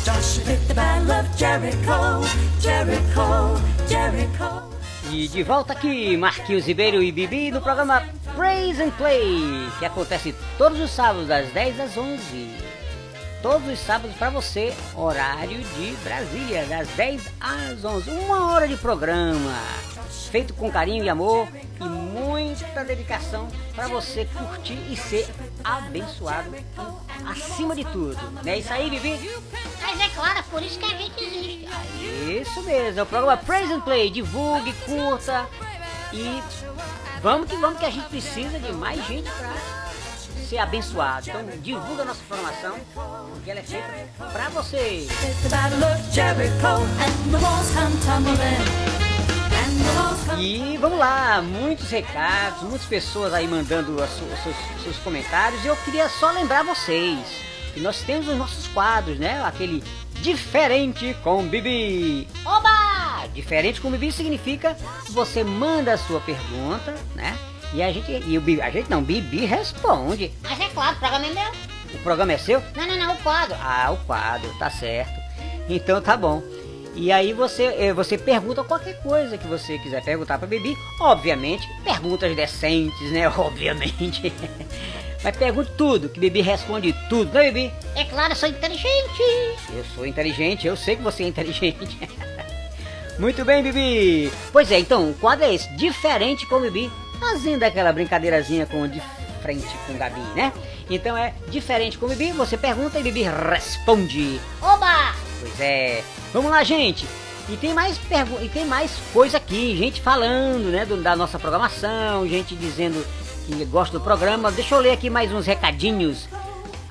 Joshua 0.03 0.43
fit 0.43 0.68
the 0.68 0.74
battle 0.74 1.12
of 1.14 1.26
Jericho, 1.38 2.28
Jericho, 2.59 3.55
Jericho. 3.88 4.64
E 5.09 5.30
de 5.30 5.43
volta 5.43 5.72
aqui, 5.72 6.18
Marquinhos 6.18 6.66
Ribeiro 6.66 7.01
e 7.01 7.09
Bibi 7.14 7.49
no 7.49 7.62
programa 7.62 8.03
Praise 8.36 8.84
and 8.84 8.91
Play, 8.97 9.70
que 9.80 9.86
acontece 9.86 10.36
todos 10.57 10.78
os 10.82 10.91
sábados 10.91 11.30
das 11.30 11.49
10 11.53 11.80
às 11.80 11.97
11. 11.97 12.51
Todos 13.41 13.66
os 13.66 13.80
sábados 13.80 14.18
para 14.18 14.30
você, 14.30 14.74
horário 14.93 15.57
de 15.57 15.95
Brasília, 16.03 16.66
das 16.66 16.89
10 16.89 17.32
às 17.39 17.86
11. 17.86 18.12
Uma 18.12 18.51
hora 18.51 18.68
de 18.68 18.76
programa, 18.76 19.55
feito 20.30 20.53
com 20.53 20.72
carinho 20.72 21.03
e 21.03 21.09
amor 21.09 21.47
e 21.80 21.84
muita 21.84 22.84
dedicação 22.84 23.47
para 23.76 23.88
você 23.88 24.26
curtir 24.26 24.80
e 24.89 24.95
ser 24.95 25.28
abençoado 25.64 26.51
acima 27.26 27.76
de 27.76 27.84
tudo. 27.86 28.18
Não 28.43 28.51
é 28.51 28.59
isso 28.59 28.72
aí, 28.72 28.89
Bibi? 28.89 29.20
Mas 29.82 29.99
é 29.99 30.09
claro, 30.09 30.39
é 30.39 30.43
por 30.43 30.62
isso 30.62 30.80
que 30.80 30.86
a 30.86 30.97
gente 30.97 31.24
existe. 31.24 31.70
Isso 32.41 32.62
mesmo, 32.64 32.99
é 32.99 33.03
o 33.03 33.05
programa 33.05 33.38
Praise 33.38 33.74
and 33.74 33.82
Play. 33.82 34.09
Divulgue, 34.09 34.74
curta 34.86 35.47
e 36.14 36.41
vamos 37.22 37.49
que 37.49 37.55
vamos 37.55 37.80
que 37.80 37.86
a 37.86 37.89
gente 37.89 38.07
precisa 38.09 38.59
de 38.59 38.72
mais 38.72 39.05
gente 39.07 39.30
para 39.32 39.53
ser 40.47 40.57
abençoado. 40.57 41.30
Então 41.30 41.45
divulga 41.62 42.03
a 42.03 42.05
nossa 42.05 42.22
programação, 42.28 42.78
porque 43.34 43.51
ela 43.51 43.62
é 43.62 43.64
feita 43.64 43.88
para 44.32 44.49
você. 44.49 45.07
E 50.39 50.78
vamos 50.78 50.97
lá, 50.97 51.41
muitos 51.41 51.89
recados, 51.89 52.63
muitas 52.63 52.88
pessoas 52.88 53.34
aí 53.34 53.47
mandando 53.47 53.95
os 53.95 54.09
seus, 54.09 54.55
seus 54.84 54.97
comentários. 54.97 55.63
E 55.63 55.67
eu 55.67 55.76
queria 55.78 56.09
só 56.09 56.32
lembrar 56.32 56.63
vocês 56.63 57.19
que 57.74 57.80
nós 57.80 58.01
temos 58.01 58.28
os 58.28 58.38
nossos 58.38 58.67
quadros, 58.67 59.17
né? 59.17 59.43
Aquele 59.45 59.84
diferente 60.15 61.15
com 61.24 61.43
Bibi. 61.47 62.28
Oba! 62.45 63.28
Diferente 63.34 63.80
com 63.80 63.91
Bibi 63.91 64.11
significa 64.11 64.76
que 65.05 65.11
você 65.11 65.43
manda 65.43 65.93
a 65.93 65.97
sua 65.97 66.19
pergunta, 66.22 66.95
né? 67.15 67.38
E 67.74 67.82
a 67.82 67.91
gente, 67.91 68.11
e 68.11 68.38
o 68.38 68.41
Bibi, 68.41 68.61
a 68.61 68.69
gente 68.69 68.89
não, 68.89 69.01
Bibi 69.01 69.45
responde. 69.45 70.32
Mas 70.41 70.59
é 70.59 70.67
claro, 70.69 70.95
o 70.95 70.99
programa 70.99 71.26
é 71.26 71.34
meu. 71.34 71.51
O 71.93 72.03
programa 72.03 72.34
é 72.34 72.38
seu? 72.38 72.61
Não, 72.76 72.88
não, 72.88 72.97
não, 72.97 73.13
o 73.13 73.17
quadro. 73.19 73.55
Ah, 73.61 73.91
o 73.91 73.97
quadro, 74.05 74.49
tá 74.57 74.69
certo. 74.69 75.19
Então 75.69 76.01
tá 76.01 76.17
bom. 76.17 76.41
E 76.93 77.11
aí 77.11 77.31
você, 77.33 77.63
eh, 77.77 77.93
você 77.93 78.17
pergunta 78.17 78.63
qualquer 78.63 79.01
coisa 79.01 79.37
que 79.37 79.47
você 79.47 79.77
quiser 79.77 80.03
perguntar 80.03 80.37
pra 80.37 80.47
Bibi. 80.47 80.75
Obviamente, 80.99 81.67
perguntas 81.83 82.35
decentes, 82.35 83.11
né? 83.11 83.27
Obviamente. 83.37 84.33
Mas 85.23 85.37
pergunte 85.37 85.71
tudo, 85.77 86.09
que 86.09 86.19
Bibi 86.19 86.41
responde 86.41 86.93
tudo, 87.07 87.31
né, 87.31 87.51
Bibi? 87.51 87.71
É 87.95 88.03
claro, 88.05 88.33
eu 88.33 88.35
sou 88.35 88.49
inteligente. 88.49 89.21
Eu 89.73 89.85
sou 89.95 90.05
inteligente, 90.05 90.67
eu 90.67 90.75
sei 90.75 90.95
que 90.95 91.03
você 91.03 91.23
é 91.23 91.27
inteligente. 91.27 91.97
Muito 93.19 93.45
bem, 93.45 93.61
Bibi. 93.61 94.31
Pois 94.51 94.71
é, 94.71 94.79
então, 94.79 95.11
o 95.11 95.13
quadro 95.13 95.45
é 95.45 95.53
esse, 95.53 95.71
diferente 95.75 96.45
com 96.47 96.59
Bibi, 96.59 96.91
fazendo 97.19 97.63
aquela 97.63 97.93
brincadeirazinha 97.93 98.65
com 98.65 98.87
de 98.87 99.01
frente 99.41 99.67
com 99.87 99.97
Gabi, 99.97 100.21
né? 100.35 100.51
Então 100.89 101.17
é 101.17 101.33
diferente 101.49 101.97
com 101.97 102.07
Bibi, 102.07 102.31
você 102.31 102.57
pergunta 102.57 102.99
e 102.99 103.03
Bibi 103.03 103.23
responde. 103.23 104.39
Oba! 104.61 105.30
Pois 105.56 105.60
é. 105.60 106.04
Vamos 106.34 106.52
lá, 106.52 106.64
gente. 106.64 107.06
E 107.49 107.58
tem 107.58 107.74
mais 107.74 107.97
pergu 107.97 108.38
e 108.41 108.47
tem 108.47 108.66
mais 108.66 108.91
coisa 109.12 109.38
aqui, 109.38 109.76
gente 109.76 109.99
falando, 110.02 110.72
né, 110.72 110.86
do- 110.86 111.02
da 111.02 111.16
nossa 111.16 111.38
programação, 111.39 112.26
gente 112.28 112.56
dizendo 112.56 113.06
que 113.45 113.66
gosta 113.66 113.97
do 113.97 114.04
programa. 114.04 114.52
Deixa 114.52 114.76
eu 114.76 114.80
ler 114.80 114.91
aqui 114.91 115.10
mais 115.10 115.32
uns 115.34 115.45
recadinhos. 115.45 116.30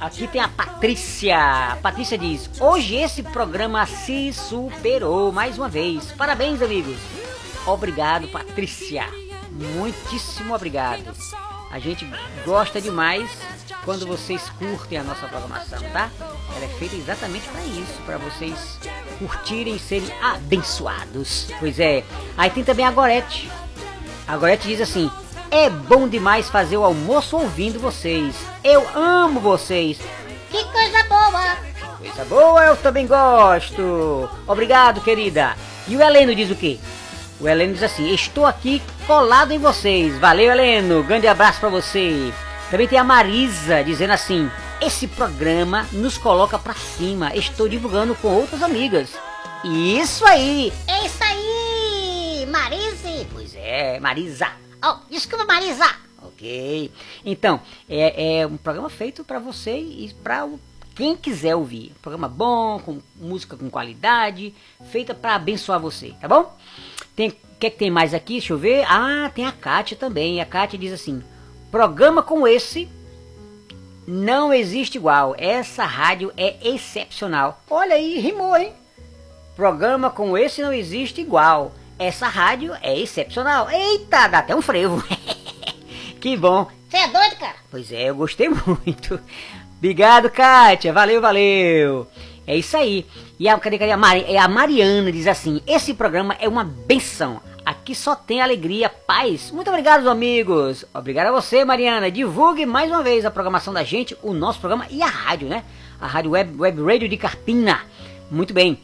Aqui 0.00 0.26
tem 0.26 0.40
a 0.40 0.48
Patrícia. 0.48 1.36
A 1.72 1.76
Patrícia 1.76 2.18
diz: 2.18 2.50
"Hoje 2.60 2.96
esse 2.96 3.22
programa 3.22 3.86
se 3.86 4.32
superou 4.32 5.30
mais 5.32 5.56
uma 5.56 5.68
vez. 5.68 6.12
Parabéns, 6.12 6.60
amigos." 6.60 6.96
Obrigado, 7.66 8.26
Patrícia. 8.28 9.06
Muitíssimo 9.50 10.54
obrigado. 10.54 11.04
A 11.70 11.78
gente 11.78 12.06
gosta 12.44 12.80
demais 12.80 13.30
quando 13.84 14.06
vocês 14.06 14.42
curtem 14.58 14.98
a 14.98 15.04
nossa 15.04 15.26
programação, 15.26 15.78
tá? 15.92 16.10
Ela 16.56 16.64
é 16.64 16.68
feita 16.78 16.96
exatamente 16.96 17.48
para 17.48 17.62
isso, 17.62 18.00
para 18.04 18.18
vocês 18.18 18.78
curtirem 19.18 19.76
e 19.76 19.78
serem 19.78 20.10
abençoados. 20.22 21.48
Pois 21.58 21.78
é. 21.78 22.04
Aí 22.36 22.50
tem 22.50 22.64
também 22.64 22.84
a 22.84 22.90
Gorete. 22.90 23.50
A 24.26 24.36
Gorete 24.36 24.68
diz 24.68 24.80
assim: 24.80 25.10
É 25.50 25.70
bom 25.70 26.08
demais 26.08 26.48
fazer 26.48 26.76
o 26.76 26.84
almoço 26.84 27.36
ouvindo 27.36 27.78
vocês. 27.78 28.34
Eu 28.62 28.86
amo 28.94 29.40
vocês. 29.40 29.98
Que 30.50 30.64
coisa 30.64 31.02
boa! 31.04 31.70
Coisa 31.98 32.24
boa, 32.24 32.64
eu 32.64 32.76
também 32.76 33.06
gosto. 33.06 34.28
Obrigado, 34.46 35.02
querida. 35.02 35.54
E 35.86 35.96
o 35.96 36.02
Heleno 36.02 36.34
diz 36.34 36.50
o 36.50 36.54
quê? 36.54 36.78
O 37.40 37.48
Heleno 37.48 37.74
diz 37.74 37.82
assim: 37.82 38.12
Estou 38.12 38.46
aqui 38.46 38.82
colado 39.06 39.52
em 39.52 39.58
vocês. 39.58 40.18
Valeu, 40.18 40.50
Heleno. 40.50 41.02
Grande 41.02 41.26
abraço 41.26 41.60
pra 41.60 41.68
você. 41.68 42.32
Também 42.70 42.86
tem 42.86 42.98
a 42.98 43.04
Marisa 43.04 43.82
dizendo 43.82 44.12
assim: 44.12 44.50
Esse 44.80 45.06
programa 45.06 45.86
nos 45.92 46.16
coloca 46.16 46.58
pra 46.58 46.72
cima. 46.72 47.36
Estou 47.36 47.68
divulgando 47.68 48.14
com 48.14 48.28
outras 48.28 48.62
amigas. 48.62 49.10
Isso 49.62 50.24
aí. 50.24 50.72
É 50.86 51.04
isso 51.04 51.22
aí, 51.22 52.46
Marise. 52.46 53.26
Pois 53.30 53.54
é, 53.54 54.00
Marisa. 54.00 54.48
Oh, 54.82 54.94
desculpa, 55.10 55.44
Marisa. 55.44 55.84
Ok. 56.22 56.90
Então, 57.26 57.60
é, 57.86 58.38
é 58.38 58.46
um 58.46 58.56
programa 58.56 58.88
feito 58.88 59.22
para 59.22 59.38
você 59.38 59.76
e 59.76 60.14
para 60.22 60.48
quem 60.94 61.14
quiser 61.14 61.54
ouvir. 61.54 61.92
Um 61.98 62.00
programa 62.00 62.28
bom, 62.28 62.78
com 62.78 63.02
música 63.16 63.58
com 63.58 63.68
qualidade, 63.68 64.54
feita 64.90 65.14
para 65.14 65.34
abençoar 65.34 65.78
você, 65.78 66.14
tá 66.18 66.26
bom? 66.26 66.56
Tem, 67.14 67.28
o 67.28 67.34
que, 67.60 67.66
é 67.66 67.70
que 67.70 67.78
tem 67.78 67.90
mais 67.90 68.14
aqui? 68.14 68.34
Deixa 68.34 68.54
eu 68.54 68.58
ver. 68.58 68.86
Ah, 68.88 69.30
tem 69.34 69.44
a 69.44 69.52
Kátia 69.52 69.94
também. 69.94 70.40
A 70.40 70.46
Kátia 70.46 70.78
diz 70.78 70.94
assim: 70.94 71.22
programa 71.70 72.22
como 72.22 72.48
esse 72.48 72.88
não 74.10 74.52
existe 74.52 74.98
igual. 74.98 75.36
Essa 75.38 75.84
rádio 75.84 76.32
é 76.36 76.56
excepcional. 76.62 77.62
Olha 77.70 77.94
aí, 77.94 78.18
rimou, 78.18 78.56
hein? 78.56 78.72
Programa 79.54 80.10
como 80.10 80.36
esse 80.36 80.60
não 80.60 80.72
existe 80.72 81.20
igual. 81.20 81.72
Essa 81.96 82.26
rádio 82.26 82.74
é 82.82 82.98
excepcional. 82.98 83.70
Eita, 83.70 84.26
dá 84.26 84.38
até 84.38 84.56
um 84.56 84.60
frevo. 84.60 85.02
que 86.20 86.36
bom. 86.36 86.66
Você 86.88 86.96
é 86.96 87.06
doido, 87.06 87.36
cara? 87.36 87.54
Pois 87.70 87.92
é, 87.92 88.10
eu 88.10 88.16
gostei 88.16 88.48
muito. 88.50 89.20
Obrigado, 89.78 90.28
Kátia. 90.28 90.92
Valeu, 90.92 91.20
valeu. 91.20 92.08
É 92.46 92.56
isso 92.56 92.76
aí. 92.76 93.06
E 93.38 93.48
a, 93.48 93.56
cadê, 93.60 93.78
cadê 93.78 93.92
a, 93.92 93.96
Mari, 93.96 94.24
é 94.26 94.38
a 94.38 94.48
Mariana 94.48 95.12
diz 95.12 95.28
assim: 95.28 95.62
Esse 95.68 95.94
programa 95.94 96.36
é 96.40 96.48
uma 96.48 96.64
benção. 96.64 97.40
Aqui 97.64 97.94
só 97.94 98.14
tem 98.14 98.40
alegria, 98.40 98.88
paz. 98.88 99.50
Muito 99.50 99.68
obrigado, 99.68 100.08
amigos. 100.08 100.84
Obrigado 100.94 101.28
a 101.28 101.40
você, 101.40 101.64
Mariana. 101.64 102.10
Divulgue 102.10 102.64
mais 102.64 102.90
uma 102.90 103.02
vez 103.02 103.24
a 103.24 103.30
programação 103.30 103.72
da 103.72 103.84
gente, 103.84 104.16
o 104.22 104.32
nosso 104.32 104.60
programa 104.60 104.86
e 104.90 105.02
a 105.02 105.06
rádio, 105.06 105.48
né? 105.48 105.64
A 106.00 106.06
Rádio 106.06 106.30
Web, 106.30 106.56
Web 106.58 106.82
Radio 106.82 107.08
de 107.08 107.16
Carpina. 107.16 107.82
Muito 108.30 108.54
bem. 108.54 108.80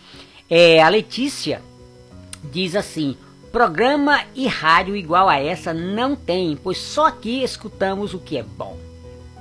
É, 0.50 0.82
a 0.82 0.88
Letícia 0.88 1.62
diz 2.44 2.76
assim: 2.76 3.16
programa 3.50 4.22
e 4.34 4.46
rádio 4.46 4.94
igual 4.94 5.28
a 5.28 5.38
essa 5.38 5.72
não 5.72 6.14
tem, 6.14 6.58
pois 6.62 6.78
só 6.78 7.06
aqui 7.06 7.42
escutamos 7.42 8.12
o 8.12 8.18
que 8.18 8.36
é 8.36 8.42
bom. 8.42 8.76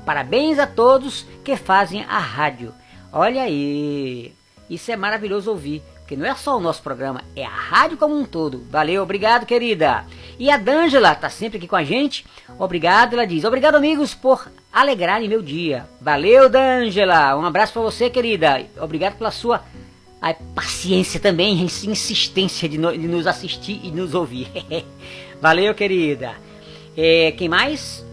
Parabéns 0.06 0.60
a 0.60 0.68
todos 0.68 1.26
que 1.44 1.56
fazem 1.58 2.04
a 2.04 2.18
rádio. 2.20 2.74
Olha 3.12 3.44
aí, 3.44 4.34
isso 4.70 4.92
é 4.92 4.96
maravilhoso 4.96 5.50
ouvir, 5.50 5.82
porque 6.06 6.16
não 6.16 6.26
é 6.28 6.36
só 6.36 6.56
o 6.56 6.60
nosso 6.62 6.84
programa, 6.84 7.24
é 7.36 7.43
a 7.43 7.49
rádio 7.49 7.97
como 7.97 8.16
um 8.16 8.24
todo. 8.24 8.64
Valeu, 8.70 9.01
obrigado, 9.01 9.43
querida. 9.43 10.06
E 10.38 10.51
a 10.51 10.58
D'Angela 10.58 11.16
tá 11.16 11.32
sempre 11.32 11.58
aqui 11.58 11.68
com 11.68 11.76
a 11.76 11.84
gente. 11.84 12.24
Obrigado, 12.60 13.14
ela 13.14 13.26
diz. 13.26 13.43
Obrigado, 13.43 13.74
amigos, 13.74 14.14
por 14.14 14.47
alegrarem 14.72 15.28
meu 15.28 15.41
dia. 15.41 15.88
Valeu, 15.99 16.47
D'Angela. 16.47 17.36
Um 17.36 17.43
abraço 17.43 17.74
para 17.74 17.82
você, 17.82 18.08
querida. 18.08 18.64
Obrigado 18.80 19.18
pela 19.18 19.32
sua 19.32 19.64
paciência 20.53 21.20
também, 21.20 21.60
insistência 21.64 22.70
de, 22.70 22.78
no- 22.78 22.95
de 22.95 23.08
nos 23.08 23.26
assistir 23.26 23.80
e 23.84 23.89
nos 23.89 24.14
ouvir. 24.14 24.47
Valeu, 25.41 25.74
querida. 25.74 26.34
É, 26.95 27.32
quem 27.32 27.49
mais? 27.49 28.05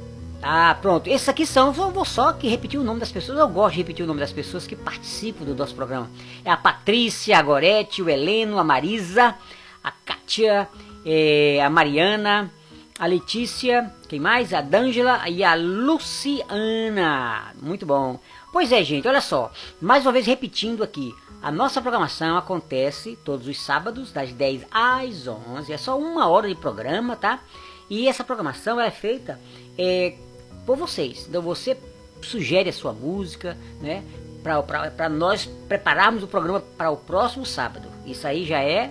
Ah, 0.42 0.76
pronto. 0.82 1.08
Esses 1.08 1.28
aqui 1.28 1.46
são, 1.46 1.68
eu 1.68 1.72
vou 1.72 2.04
só 2.04 2.32
que 2.32 2.48
repetir 2.48 2.78
o 2.78 2.82
nome 2.82 2.98
das 2.98 3.12
pessoas. 3.12 3.38
Eu 3.38 3.48
gosto 3.48 3.74
de 3.74 3.78
repetir 3.78 4.02
o 4.04 4.08
nome 4.08 4.18
das 4.18 4.32
pessoas 4.32 4.66
que 4.66 4.74
participam 4.74 5.44
do 5.44 5.54
nosso 5.54 5.74
programa. 5.74 6.10
É 6.44 6.50
a 6.50 6.56
Patrícia, 6.56 7.38
a 7.38 7.42
Gorete, 7.42 8.02
o 8.02 8.10
Heleno, 8.10 8.58
a 8.58 8.64
Marisa, 8.64 9.36
a 9.84 9.92
Kátia, 9.92 10.68
é, 11.06 11.62
a 11.64 11.70
Mariana, 11.70 12.50
a 12.98 13.06
Letícia, 13.06 13.92
quem 14.08 14.18
mais? 14.18 14.52
A 14.52 14.60
D'Angela 14.60 15.28
e 15.28 15.44
a 15.44 15.54
Luciana. 15.54 17.52
Muito 17.62 17.86
bom. 17.86 18.18
Pois 18.52 18.72
é, 18.72 18.82
gente, 18.82 19.06
olha 19.06 19.20
só. 19.20 19.50
Mais 19.80 20.04
uma 20.04 20.12
vez 20.12 20.26
repetindo 20.26 20.82
aqui. 20.82 21.14
A 21.40 21.50
nossa 21.50 21.80
programação 21.80 22.36
acontece 22.36 23.16
todos 23.24 23.46
os 23.46 23.60
sábados, 23.60 24.12
das 24.12 24.32
10 24.32 24.66
às 24.70 25.26
11. 25.26 25.72
É 25.72 25.78
só 25.78 25.96
uma 25.98 26.28
hora 26.28 26.48
de 26.48 26.54
programa, 26.54 27.16
tá? 27.16 27.40
E 27.88 28.08
essa 28.08 28.24
programação 28.24 28.80
é 28.80 28.90
feita 28.90 29.40
é, 29.76 30.14
por 30.66 30.76
vocês. 30.76 31.26
Então 31.28 31.42
você 31.42 31.76
sugere 32.22 32.68
a 32.68 32.72
sua 32.72 32.92
música, 32.92 33.56
né? 33.80 34.02
Para 34.42 35.08
nós 35.08 35.46
prepararmos 35.68 36.22
o 36.22 36.26
programa 36.26 36.60
para 36.60 36.90
o 36.90 36.96
próximo 36.96 37.46
sábado. 37.46 37.88
Isso 38.04 38.26
aí 38.26 38.44
já 38.44 38.60
é 38.60 38.90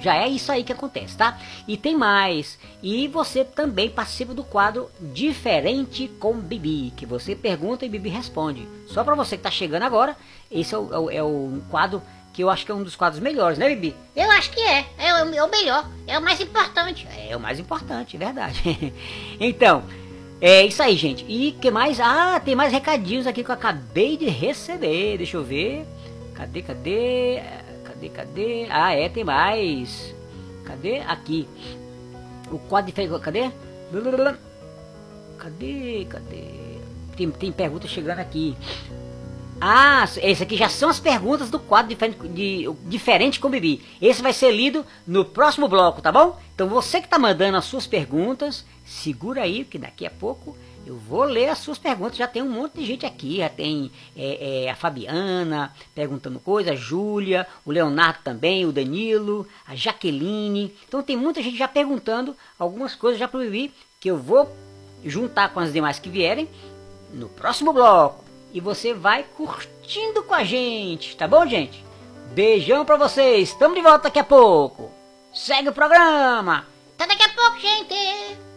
já 0.00 0.16
é 0.16 0.28
isso 0.28 0.52
aí 0.52 0.62
que 0.62 0.72
acontece, 0.72 1.16
tá? 1.16 1.38
E 1.66 1.76
tem 1.76 1.96
mais. 1.96 2.58
E 2.82 3.08
você 3.08 3.44
também 3.44 3.90
participa 3.90 4.32
do 4.32 4.44
quadro 4.44 4.88
Diferente 5.00 6.08
com 6.20 6.34
Bibi, 6.34 6.92
que 6.96 7.04
você 7.04 7.34
pergunta 7.34 7.84
e 7.84 7.88
Bibi 7.88 8.08
responde. 8.08 8.68
Só 8.86 9.02
para 9.02 9.16
você 9.16 9.36
que 9.36 9.42
tá 9.42 9.50
chegando 9.50 9.82
agora, 9.82 10.16
esse 10.50 10.74
é 10.74 10.78
o, 10.78 10.92
é 10.92 10.98
o, 10.98 11.10
é 11.10 11.22
o 11.22 11.60
quadro 11.68 12.02
que 12.32 12.44
eu 12.44 12.50
acho 12.50 12.64
que 12.64 12.70
é 12.70 12.74
um 12.74 12.84
dos 12.84 12.94
quadros 12.94 13.20
melhores, 13.20 13.58
né, 13.58 13.68
Bibi? 13.68 13.96
Eu 14.14 14.30
acho 14.30 14.52
que 14.52 14.60
é. 14.60 14.86
É 14.96 15.12
o, 15.14 15.34
é 15.34 15.42
o 15.42 15.50
melhor. 15.50 15.84
É 16.06 16.16
o 16.16 16.22
mais 16.22 16.40
importante. 16.40 17.08
É 17.28 17.36
o 17.36 17.40
mais 17.40 17.58
importante, 17.58 18.14
é 18.14 18.18
verdade. 18.18 18.94
então, 19.40 19.82
é 20.40 20.64
isso 20.64 20.82
aí, 20.82 20.96
gente. 20.96 21.24
E 21.28 21.52
que 21.52 21.70
mais? 21.70 21.98
Ah, 22.00 22.40
tem 22.40 22.54
mais 22.54 22.72
recadinhos 22.72 23.26
aqui 23.26 23.42
que 23.42 23.50
eu 23.50 23.54
acabei 23.54 24.16
de 24.16 24.26
receber. 24.26 25.18
Deixa 25.18 25.36
eu 25.36 25.42
ver. 25.42 25.84
Cadê, 26.34 26.62
cadê? 26.62 27.42
Cadê, 27.84 28.08
cadê? 28.08 28.66
Ah, 28.70 28.94
é, 28.94 29.08
tem 29.08 29.24
mais. 29.24 30.14
Cadê? 30.64 31.00
Aqui. 31.00 31.48
O 32.50 32.58
quadro 32.58 32.92
de 32.92 33.18
Cadê? 33.18 33.50
Cadê? 35.38 36.06
Cadê? 36.08 36.44
Tem, 37.16 37.30
tem 37.30 37.52
perguntas 37.52 37.90
chegando 37.90 38.20
aqui. 38.20 38.56
Ah, 39.60 40.04
esse 40.22 40.42
aqui 40.44 40.56
já 40.56 40.68
são 40.68 40.88
as 40.88 41.00
perguntas 41.00 41.50
do 41.50 41.58
quadro 41.58 41.88
diferente, 41.88 42.28
de, 42.28 42.70
diferente 42.86 43.40
com 43.40 43.50
Bibi. 43.50 43.84
Esse 44.00 44.22
vai 44.22 44.32
ser 44.32 44.52
lido 44.52 44.86
no 45.04 45.24
próximo 45.24 45.66
bloco, 45.66 46.00
tá 46.00 46.12
bom? 46.12 46.38
Então 46.54 46.68
você 46.68 47.00
que 47.00 47.06
está 47.06 47.18
mandando 47.18 47.56
as 47.56 47.64
suas 47.64 47.84
perguntas, 47.84 48.64
segura 48.88 49.42
aí, 49.42 49.64
que 49.64 49.78
daqui 49.78 50.06
a 50.06 50.10
pouco 50.10 50.56
eu 50.86 50.96
vou 50.96 51.24
ler 51.24 51.50
as 51.50 51.58
suas 51.58 51.76
perguntas. 51.76 52.16
Já 52.16 52.26
tem 52.26 52.42
um 52.42 52.48
monte 52.48 52.78
de 52.78 52.86
gente 52.86 53.04
aqui. 53.04 53.36
Já 53.36 53.48
tem 53.48 53.92
é, 54.16 54.64
é, 54.64 54.70
a 54.70 54.74
Fabiana 54.74 55.74
perguntando 55.94 56.40
coisa, 56.40 56.72
a 56.72 56.76
Júlia, 56.76 57.46
o 57.64 57.70
Leonardo 57.70 58.20
também, 58.24 58.64
o 58.64 58.72
Danilo, 58.72 59.46
a 59.66 59.74
Jaqueline. 59.74 60.74
Então 60.86 61.02
tem 61.02 61.16
muita 61.16 61.42
gente 61.42 61.58
já 61.58 61.68
perguntando 61.68 62.34
algumas 62.58 62.94
coisas 62.94 63.20
já 63.20 63.28
para 63.28 63.38
o 63.38 63.42
Bibi 63.42 63.72
que 64.00 64.08
eu 64.08 64.16
vou 64.16 64.50
juntar 65.04 65.52
com 65.52 65.60
as 65.60 65.72
demais 65.72 65.98
que 65.98 66.08
vierem 66.08 66.48
no 67.12 67.28
próximo 67.28 67.72
bloco 67.72 68.24
e 68.52 68.60
você 68.60 68.94
vai 68.94 69.24
curtindo 69.36 70.22
com 70.22 70.34
a 70.34 70.44
gente, 70.44 71.16
tá 71.16 71.28
bom, 71.28 71.46
gente? 71.46 71.84
Beijão 72.32 72.84
pra 72.84 72.96
vocês, 72.96 73.50
estamos 73.50 73.76
de 73.76 73.82
volta 73.82 74.04
daqui 74.04 74.18
a 74.18 74.24
pouco. 74.24 74.90
Segue 75.32 75.68
o 75.68 75.72
programa. 75.72 76.66
Até 76.94 77.06
daqui 77.06 77.22
a 77.22 77.34
pouco, 77.34 77.58
gente. 77.58 78.47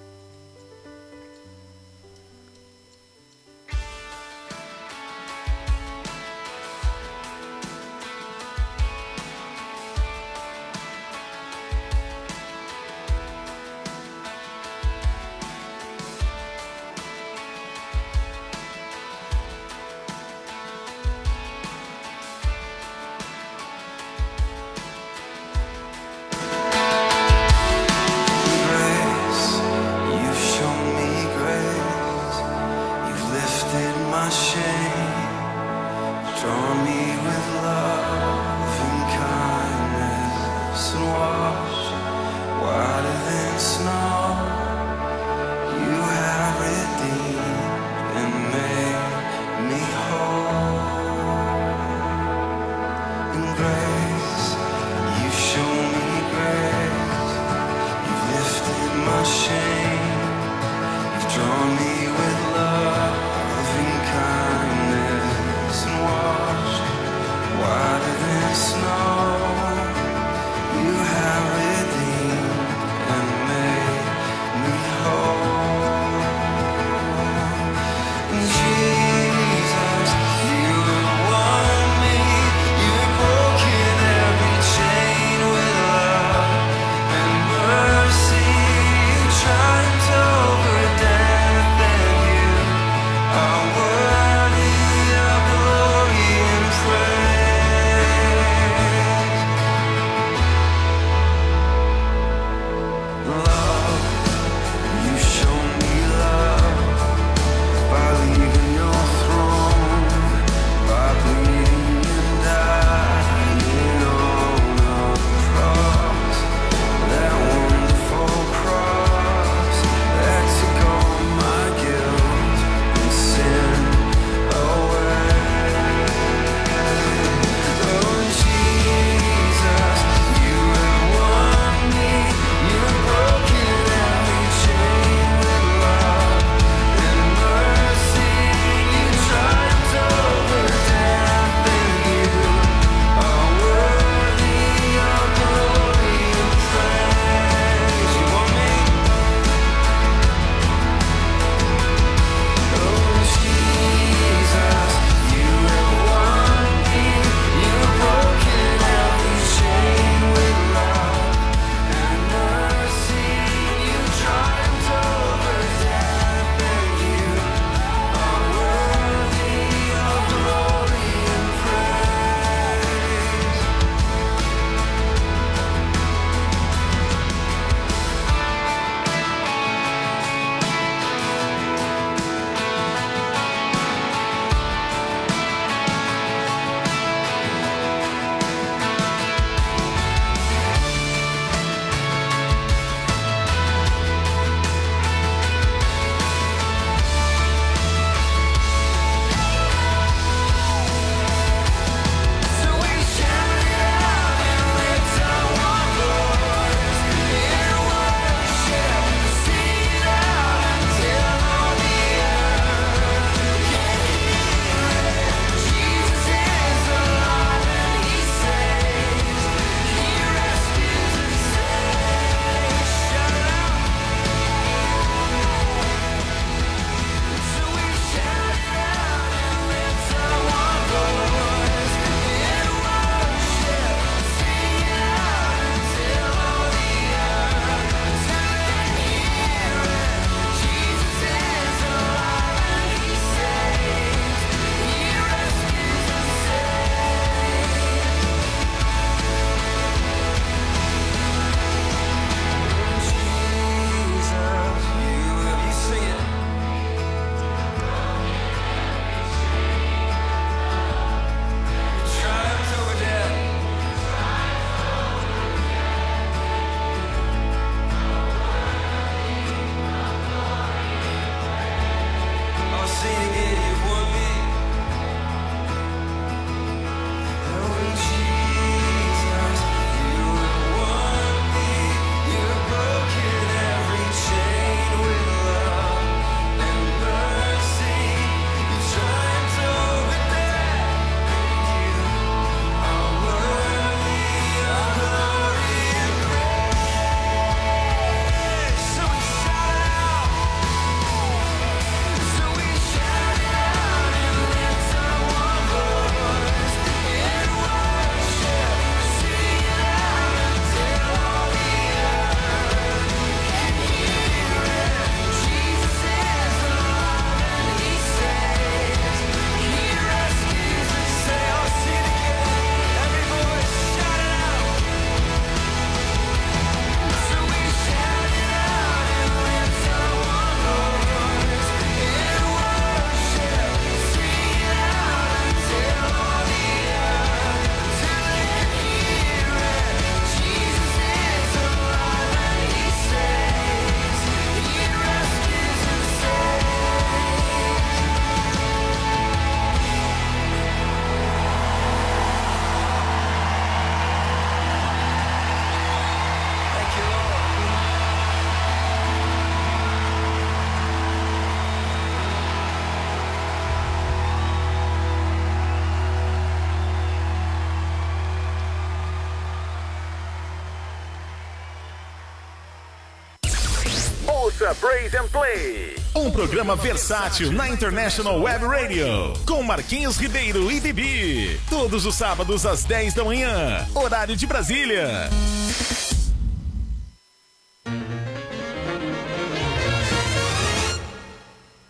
Ouça 374.62 374.76
Praise 374.76 375.16
and 375.16 375.28
Play. 375.30 375.96
Um 376.14 376.30
programa 376.30 376.76
versátil 376.76 377.52
na 377.52 377.68
International 377.68 378.40
Web 378.40 378.64
Radio. 378.66 379.34
Com 379.48 379.64
Marquinhos 379.64 380.18
Ribeiro 380.18 380.72
e 380.72 380.80
Bibi. 380.80 381.60
Todos 381.68 382.06
os 382.06 382.14
sábados 382.14 382.64
às 382.64 382.84
10 382.84 383.16
da 383.16 383.24
manhã. 383.24 383.88
Horário 383.96 384.36
de 384.36 384.46
Brasília. 384.46 385.30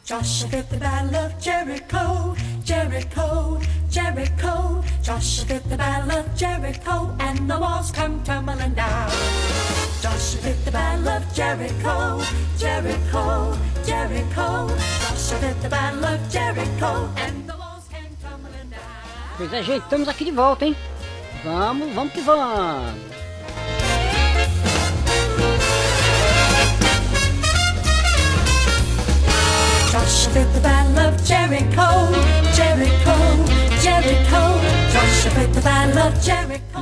Joshua 0.05 0.49
fit 0.49 0.69
the 0.69 0.77
battle 0.77 1.25
of 1.25 1.35
Jericho, 1.41 2.35
Jericho, 2.63 3.59
Jericho. 3.89 4.83
Joshua 5.01 5.45
fit 5.45 5.69
the 5.69 5.75
battle 5.75 6.19
of 6.19 6.25
Jericho, 6.37 7.13
and 7.19 7.49
the 7.49 7.59
walls 7.59 7.91
come 7.91 8.21
tumbling 8.23 8.73
down. 8.73 9.60
Joshua 10.11 10.41
fit 10.41 10.65
the 10.65 10.71
battle 10.71 11.07
of 11.07 11.23
Jericho, 11.33 12.21
Jericho, 12.57 13.57
Jericho. 13.85 14.67
Joshua 14.67 15.37
fit 15.39 15.61
the 15.61 15.69
battle 15.69 16.03
of 16.03 16.19
Jericho, 16.29 17.09
and 17.15 17.47
the 17.47 17.55
walls 17.55 17.87
came 17.87 18.13
tumbling 18.21 18.69
down. 18.69 18.81
Pois 19.37 19.53
é, 19.53 19.63
gente, 19.63 19.83
estamos 19.83 20.09
aqui 20.09 20.25
de 20.25 20.31
volta, 20.31 20.65
hein? 20.65 20.75
Vamos, 21.45 21.93
vamos 21.95 22.11
que 22.11 22.21
vamos. 22.21 22.99
Joshua 29.91 30.33
fit 30.33 30.53
the 30.53 30.59
battle 30.59 30.99
of 31.07 31.25
Jericho, 31.25 31.87
Jericho, 32.53 32.75
Jericho. 32.75 33.00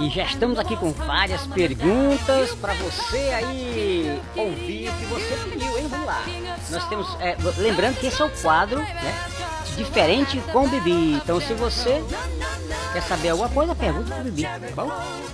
E 0.02 0.10
já 0.10 0.24
estamos 0.24 0.58
aqui 0.58 0.78
com 0.78 0.94
várias 0.94 1.46
perguntas 1.48 2.52
para 2.56 2.74
você 2.76 3.18
aí 3.18 4.22
ouvir 4.34 4.90
o 4.90 4.94
que 4.94 5.06
você 5.06 5.50
pediu, 5.50 5.78
hein? 5.78 5.88
Vamos 5.90 6.06
lá. 6.06 6.24
Nós 6.70 6.88
temos, 6.88 7.18
é, 7.20 7.36
lembrando 7.58 8.00
que 8.00 8.08
esse 8.08 8.22
é 8.22 8.26
o 8.26 8.30
quadro, 8.30 8.80
né? 8.80 9.30
Diferente 9.76 10.40
com 10.54 10.64
o 10.64 10.70
Bibi. 10.70 11.16
Então, 11.16 11.42
se 11.42 11.54
você 11.54 12.02
quer 12.94 13.02
saber 13.02 13.30
alguma 13.30 13.50
coisa, 13.50 13.76
pergunta 13.76 14.16
pro 14.16 14.24
Bibi, 14.24 14.44
tá 14.44 14.60
bom? 14.74 14.92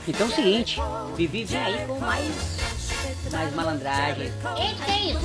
Então, 0.07 0.27
é 0.27 0.29
o 0.31 0.33
seguinte, 0.33 0.81
Bibi 1.15 1.45
vem 1.45 1.63
aí 1.63 1.85
com 1.85 1.99
mais, 1.99 2.31
mais 3.31 3.53
malandragem, 3.53 4.31
Eita, 4.57 4.83
que 4.83 4.91
é 4.91 4.99
isso? 5.11 5.21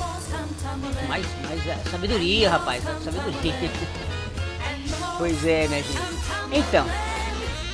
mais, 1.07 1.25
mais 1.47 1.67
é, 1.67 1.77
sabedoria, 1.89 2.51
rapaz, 2.51 2.83
sabedoria. 3.03 3.53
pois 5.17 5.45
é, 5.45 5.67
minha 5.67 5.81
gente. 5.81 5.99
Então, 6.51 6.85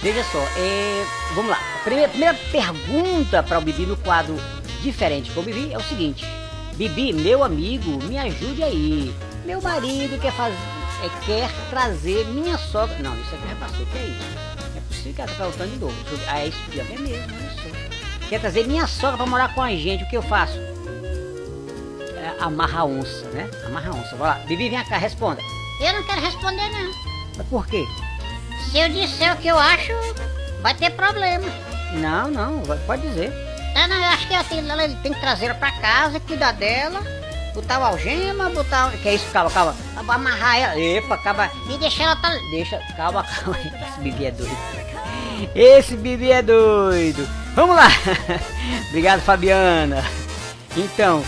veja 0.02 0.24
só, 0.32 0.42
é, 0.58 1.06
vamos 1.34 1.52
lá. 1.52 1.60
A 1.76 1.84
primeira, 1.84 2.10
primeira 2.10 2.34
pergunta 2.52 3.44
para 3.44 3.60
o 3.60 3.62
Bibi 3.62 3.86
no 3.86 3.98
quadro 3.98 4.36
diferente 4.82 5.32
com 5.32 5.42
o 5.42 5.44
Bibi 5.44 5.74
é 5.74 5.78
o 5.78 5.84
seguinte: 5.84 6.26
Bibi, 6.76 7.14
meu 7.14 7.44
amigo, 7.44 8.04
me 8.04 8.18
ajude 8.18 8.64
aí. 8.64 9.14
Meu 9.46 9.62
marido 9.62 10.20
quer 10.20 10.32
fazer, 10.34 10.58
é, 11.04 11.26
quer 11.26 11.50
trazer 11.70 12.26
minha 12.26 12.58
sogra. 12.58 12.98
Não, 13.00 13.16
isso 13.20 13.34
aqui 13.34 13.48
já 13.48 13.56
passou. 13.56 13.84
O 13.84 13.86
que 13.88 13.98
é 13.98 14.06
isso? 14.08 14.38
É 14.76 14.80
possível 14.82 15.14
que 15.14 15.22
ela 15.22 15.32
tá 15.32 15.38
perguntando 15.38 15.72
de 15.72 15.80
novo. 15.80 15.96
Ah, 16.28 16.40
é 16.40 16.48
isso 16.48 16.60
ó. 16.70 16.82
é 16.82 16.98
mesmo, 16.98 17.36
olha 17.36 17.52
só. 17.56 18.28
Quer 18.30 18.42
trazer 18.42 18.68
minha 18.68 18.86
sogra 18.88 19.18
para 19.18 19.26
morar 19.26 19.56
com 19.56 19.62
a 19.62 19.70
gente. 19.72 20.04
O 20.04 20.10
que 20.10 20.18
eu 20.18 20.22
faço? 20.22 20.58
É, 22.18 22.36
amarra 22.40 22.82
a 22.82 22.86
onça, 22.86 23.26
né? 23.30 23.50
Amarra 23.66 23.92
a 23.92 23.96
onça. 23.96 24.16
Vai 24.18 24.30
lá. 24.30 24.46
Bibi, 24.46 24.70
vem 24.70 24.84
cá, 24.86 24.98
responda. 24.98 25.42
Eu 25.80 25.94
não 25.94 26.04
quero 26.04 26.22
responder, 26.22 26.70
não. 26.70 26.92
Mas 27.38 27.48
por 27.48 27.66
quê? 27.68 27.86
Se 28.72 28.78
eu 28.80 28.90
disser 28.90 29.34
o 29.34 29.38
que 29.38 29.48
eu 29.48 29.58
acho, 29.58 29.94
vai 30.62 30.74
ter 30.74 30.92
problema. 30.92 31.46
Não, 31.94 32.30
não, 32.30 32.62
pode 32.86 33.02
dizer. 33.08 33.32
Ah, 33.76 33.88
não, 33.88 33.96
eu 33.96 34.06
acho 34.06 34.28
que 34.28 34.34
assim, 34.34 34.70
ela 34.70 34.84
ele 34.84 34.96
tem 34.98 35.14
que 35.14 35.20
trazer 35.20 35.46
ela 35.46 35.56
pra 35.56 35.72
casa, 35.72 36.20
cuidar 36.20 36.52
dela, 36.54 37.02
botar 37.54 37.80
o 37.80 37.84
algema, 37.84 38.50
botar 38.50 38.88
o... 38.88 38.98
Que 38.98 39.10
é 39.10 39.16
isso, 39.16 39.26
calma, 39.32 39.52
calma. 39.52 39.76
amarrar 39.96 40.58
ela 40.58 40.80
Epa, 40.80 41.16
acaba. 41.16 41.52
e 41.70 41.78
deixar 41.78 42.06
ela 42.06 42.16
tá... 42.16 42.30
Deixa, 42.52 42.80
calma, 42.96 43.24
calma. 43.46 43.60
Esse 43.60 44.00
Bibi 44.02 44.26
é 44.26 44.32
doido. 44.32 44.58
Esse 45.56 45.96
Bibi 45.96 46.32
é 46.32 46.42
doido. 46.42 47.28
Vamos 47.56 47.76
lá. 47.76 47.88
Obrigado, 48.90 49.22
Fabiana. 49.22 50.04
Então, 50.76 51.24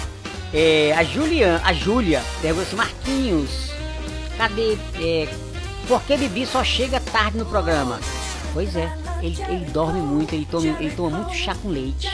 é, 0.53 0.93
a 0.97 1.03
Juliana, 1.03 1.61
a 1.63 1.73
Júlia 1.73 2.21
pergunta 2.41 2.67
assim, 2.67 2.75
Marquinhos, 2.75 3.71
cadê? 4.37 4.77
É, 4.99 5.27
por 5.89 6.03
que 6.03 6.15
Bibi 6.15 6.45
só 6.45 6.63
chega 6.63 6.99
tarde 6.99 7.39
no 7.39 7.45
programa? 7.47 7.99
Pois 8.53 8.75
é, 8.75 8.95
ele, 9.23 9.41
ele 9.49 9.65
dorme 9.65 9.99
muito, 9.99 10.35
ele 10.35 10.45
toma, 10.45 10.67
ele 10.67 10.91
toma 10.91 11.17
muito 11.17 11.33
chá 11.33 11.55
com 11.55 11.69
leite. 11.69 12.07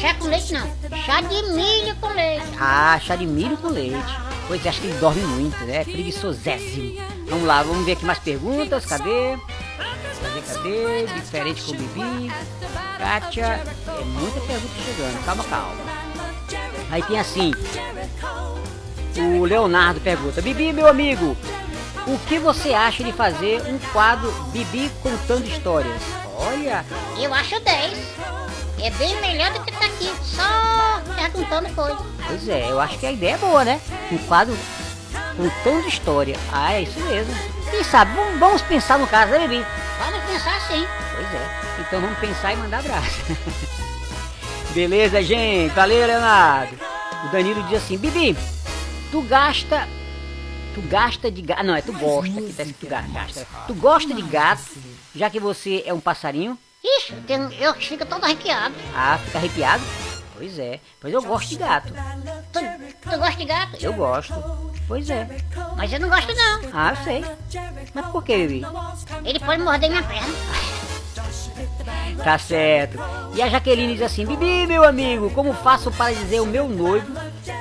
Chá 0.00 0.14
com 0.14 0.28
leite 0.28 0.52
não, 0.52 0.70
chá 1.04 1.20
de 1.20 1.42
milho 1.50 1.96
com 1.96 2.06
leite. 2.06 2.46
Ah, 2.58 3.00
chá 3.02 3.16
de 3.16 3.26
milho 3.26 3.56
com 3.56 3.66
leite. 3.66 4.16
Pois 4.46 4.64
é, 4.64 4.68
acho 4.68 4.80
que 4.80 4.86
ele 4.86 4.98
dorme 5.00 5.22
muito, 5.22 5.58
né? 5.64 5.82
Preguiçosésimo. 5.82 7.00
Vamos 7.28 7.46
lá, 7.46 7.64
vamos 7.64 7.84
ver 7.84 7.92
aqui 7.92 8.04
mais 8.04 8.20
perguntas. 8.20 8.86
Cadê? 8.86 9.36
Cadê, 10.22 10.40
cadê? 10.42 11.06
Diferente 11.06 11.62
com 11.64 11.72
o 11.72 11.74
Bibi. 11.74 12.32
Kátia. 12.96 13.60
É 13.88 14.04
muita 14.04 14.40
pergunta 14.40 14.74
chegando. 14.84 15.24
Calma, 15.24 15.44
calma. 15.44 15.74
Aí 16.92 17.02
tem 17.02 17.18
assim. 17.18 17.52
O 19.16 19.44
Leonardo 19.44 20.00
pergunta: 20.00 20.40
Bibi, 20.40 20.72
meu 20.72 20.88
amigo, 20.88 21.36
o 22.14 22.18
que 22.26 22.38
você 22.38 22.74
acha 22.74 23.04
de 23.04 23.12
fazer 23.12 23.62
um 23.68 23.78
quadro 23.92 24.32
Bibi 24.52 24.90
contando 25.02 25.46
histórias? 25.46 26.02
Olha, 26.36 26.84
Eu 27.18 27.32
acho 27.32 27.60
10. 27.60 27.98
É 28.82 28.90
bem 28.90 29.20
melhor 29.20 29.52
do 29.52 29.62
que 29.62 29.72
tá 29.72 29.84
aqui, 29.84 30.10
só 30.24 31.00
perguntando 31.14 31.68
coisa. 31.74 31.98
Pois 32.26 32.48
é, 32.48 32.70
eu 32.70 32.80
acho 32.80 32.98
que 32.98 33.06
a 33.06 33.12
ideia 33.12 33.34
é 33.34 33.38
boa, 33.38 33.64
né? 33.64 33.80
Um 34.10 34.18
quadro 34.18 34.56
contando 35.36 35.86
história. 35.86 36.36
Ah, 36.52 36.72
é 36.72 36.82
isso 36.82 36.98
mesmo. 37.00 37.32
Quem 37.70 37.84
sabe, 37.84 38.12
vamos, 38.38 38.62
pensar 38.62 38.98
no 38.98 39.06
caso, 39.06 39.32
né, 39.32 39.46
Bibi? 39.46 39.64
Vamos 39.98 40.24
pensar 40.24 40.56
assim. 40.56 40.86
Pois 41.14 41.34
é. 41.34 41.60
Então 41.80 42.00
vamos 42.00 42.18
pensar 42.18 42.52
e 42.52 42.56
mandar 42.56 42.78
abraço. 42.78 43.20
Beleza, 44.74 45.22
gente? 45.22 45.74
Valeu, 45.74 46.06
Leonardo. 46.06 46.74
O 47.24 47.28
Danilo 47.28 47.62
diz 47.64 47.82
assim, 47.82 47.98
Bibi, 47.98 48.36
tu 49.12 49.20
gasta. 49.22 49.86
Tu 50.80 50.88
gasta 50.88 51.30
de 51.30 51.42
gato. 51.42 51.62
Não, 51.62 51.74
é 51.76 51.82
tu 51.82 51.92
gosta, 51.92 52.30
que 52.40 52.52
tá 52.54 52.62
escrito 52.62 52.86
ga- 52.88 53.02
gasta. 53.02 53.46
Tu 53.66 53.74
gosta 53.74 54.14
de 54.14 54.22
gato, 54.22 54.62
já 55.14 55.28
que 55.28 55.38
você 55.38 55.82
é 55.84 55.92
um 55.92 56.00
passarinho? 56.00 56.58
Ixi, 56.82 57.12
tem, 57.26 57.36
eu 57.60 57.74
fico 57.74 58.06
todo 58.06 58.24
arrepiado. 58.24 58.74
Ah, 58.94 59.18
fica 59.22 59.38
arrepiado? 59.38 59.84
Pois 60.34 60.58
é. 60.58 60.80
Pois 60.98 61.12
eu 61.12 61.20
gosto 61.22 61.50
de 61.50 61.56
gato. 61.56 61.92
Tu, 62.52 62.60
tu 63.10 63.18
gosta 63.18 63.36
de 63.36 63.44
gato? 63.44 63.76
Eu 63.78 63.92
gosto. 63.92 64.32
Pois 64.88 65.10
é. 65.10 65.28
Mas 65.76 65.92
eu 65.92 66.00
não 66.00 66.08
gosto 66.08 66.32
não. 66.34 66.60
Ah, 66.72 66.90
eu 66.96 67.04
sei. 67.04 67.24
Mas 67.92 68.06
por 68.06 68.24
que, 68.24 68.36
Bibi? 68.46 68.62
Ele 69.24 69.38
pode 69.38 69.62
morder 69.62 69.90
minha 69.90 70.02
perna. 70.02 70.34
Tá 72.22 72.38
certo. 72.38 72.98
E 73.34 73.42
a 73.42 73.48
Jaqueline 73.48 73.94
diz 73.94 74.02
assim: 74.02 74.26
Bibi, 74.26 74.66
meu 74.66 74.84
amigo, 74.84 75.30
como 75.30 75.52
faço 75.54 75.90
para 75.90 76.12
dizer 76.12 76.38
ao 76.38 76.46
meu 76.46 76.68
noivo 76.68 77.10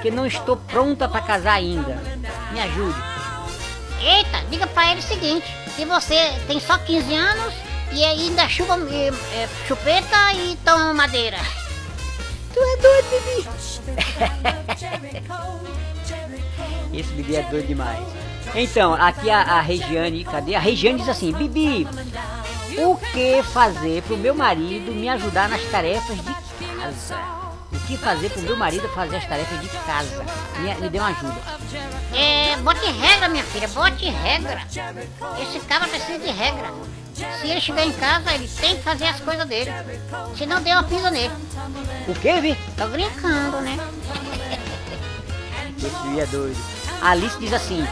que 0.01 0.11
não 0.11 0.25
estou 0.25 0.57
pronta 0.57 1.07
para 1.07 1.21
casar 1.21 1.53
ainda? 1.53 1.97
Me 2.51 2.59
ajude. 2.59 2.97
Eita, 4.01 4.43
diga 4.49 4.67
pra 4.67 4.91
ele 4.91 4.99
o 4.99 5.03
seguinte, 5.03 5.45
que 5.75 5.85
você 5.85 6.33
tem 6.47 6.59
só 6.59 6.77
15 6.77 7.13
anos 7.13 7.53
e 7.91 8.03
ainda 8.03 8.47
chupa 8.47 8.75
é, 8.75 9.47
chupeta 9.67 10.33
e 10.33 10.57
toma 10.63 10.93
madeira. 10.93 11.37
Tu 12.53 12.59
é 12.59 12.77
doido, 12.77 13.07
Bibi. 13.11 13.47
Esse 16.99 17.13
Bibi 17.13 17.35
é 17.35 17.43
doido 17.43 17.67
demais. 17.67 17.99
Então, 18.55 18.93
aqui 18.93 19.29
a, 19.29 19.41
a 19.41 19.61
Regiane, 19.61 20.23
cadê? 20.23 20.55
A 20.55 20.59
Regiane 20.59 20.97
diz 20.99 21.09
assim: 21.09 21.31
Bibi, 21.31 21.87
o 22.85 22.97
que 22.97 23.43
fazer 23.43 24.01
pro 24.03 24.17
meu 24.17 24.35
marido 24.35 24.91
me 24.91 25.09
ajudar 25.09 25.49
nas 25.49 25.63
tarefas 25.65 26.17
de 26.17 26.33
casa? 26.75 27.17
O 27.71 27.79
que 27.87 27.97
fazer 27.97 28.29
pro 28.29 28.41
meu 28.41 28.57
marido 28.57 28.87
fazer 28.89 29.17
as 29.17 29.25
tarefas 29.25 29.61
de 29.61 29.67
casa? 29.67 30.25
Me, 30.59 30.73
me 30.75 30.89
dê 30.89 30.99
uma 30.99 31.09
ajuda. 31.09 31.35
É, 32.13 32.57
bote 32.57 32.85
regra, 32.91 33.29
minha 33.29 33.43
filha, 33.43 33.67
bote 33.67 34.09
regra. 34.09 34.61
Esse 35.41 35.59
cara 35.61 35.87
precisa 35.87 36.19
de 36.19 36.31
regra. 36.31 36.71
Se 37.13 37.47
ele 37.47 37.59
chegar 37.59 37.85
em 37.85 37.91
casa, 37.91 38.33
ele 38.33 38.47
tem 38.47 38.77
que 38.77 38.83
fazer 38.83 39.05
as 39.05 39.19
coisas 39.19 39.45
dele. 39.45 39.71
Se 40.37 40.45
não, 40.45 40.61
dê 40.61 40.71
uma 40.71 40.83
pisa 40.83 41.11
nele. 41.11 41.33
O 42.07 42.13
que, 42.13 42.33
Bibi? 42.33 42.57
Tô 42.77 42.87
brincando, 42.87 43.61
né? 43.61 43.77
Esse 45.77 45.95
Bibi 46.03 46.19
é 46.19 46.25
doido. 46.27 46.57
A 47.01 47.11
Alice 47.11 47.37
diz 47.39 47.53
assim: 47.53 47.85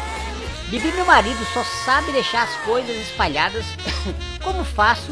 Bibi, 0.69 0.91
meu 0.91 1.05
marido 1.05 1.39
só 1.53 1.63
sabe 1.85 2.11
deixar 2.11 2.43
as 2.43 2.53
coisas 2.65 2.93
espalhadas. 2.97 3.65
Como 4.43 4.65
faço 4.65 5.11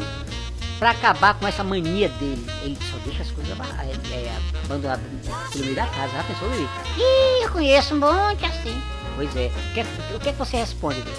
pra 0.78 0.90
acabar 0.90 1.32
com 1.34 1.46
essa 1.46 1.64
mania 1.64 2.10
dele? 2.10 2.46
Ele 2.62 2.76
só 2.90 2.98
deixa 3.06 3.22
as 3.22 3.30
coisas 3.30 3.58
é, 3.58 4.14
é, 4.14 4.36
abandonadas 4.64 5.02
pelo 5.50 5.64
meio 5.64 5.76
da 5.76 5.86
casa. 5.86 6.12
Já 6.12 6.24
pensou, 6.24 6.50
Bibi? 6.50 6.68
Ih, 6.98 7.44
eu 7.44 7.50
conheço 7.50 7.94
um 7.94 8.00
monte 8.00 8.44
assim. 8.44 8.82
Pois 9.14 9.34
é. 9.34 9.46
O 9.46 9.74
que, 9.74 10.14
o 10.14 10.20
que, 10.20 10.28
é 10.28 10.32
que 10.32 10.38
você 10.38 10.58
responde, 10.58 11.00
Bibi? 11.00 11.16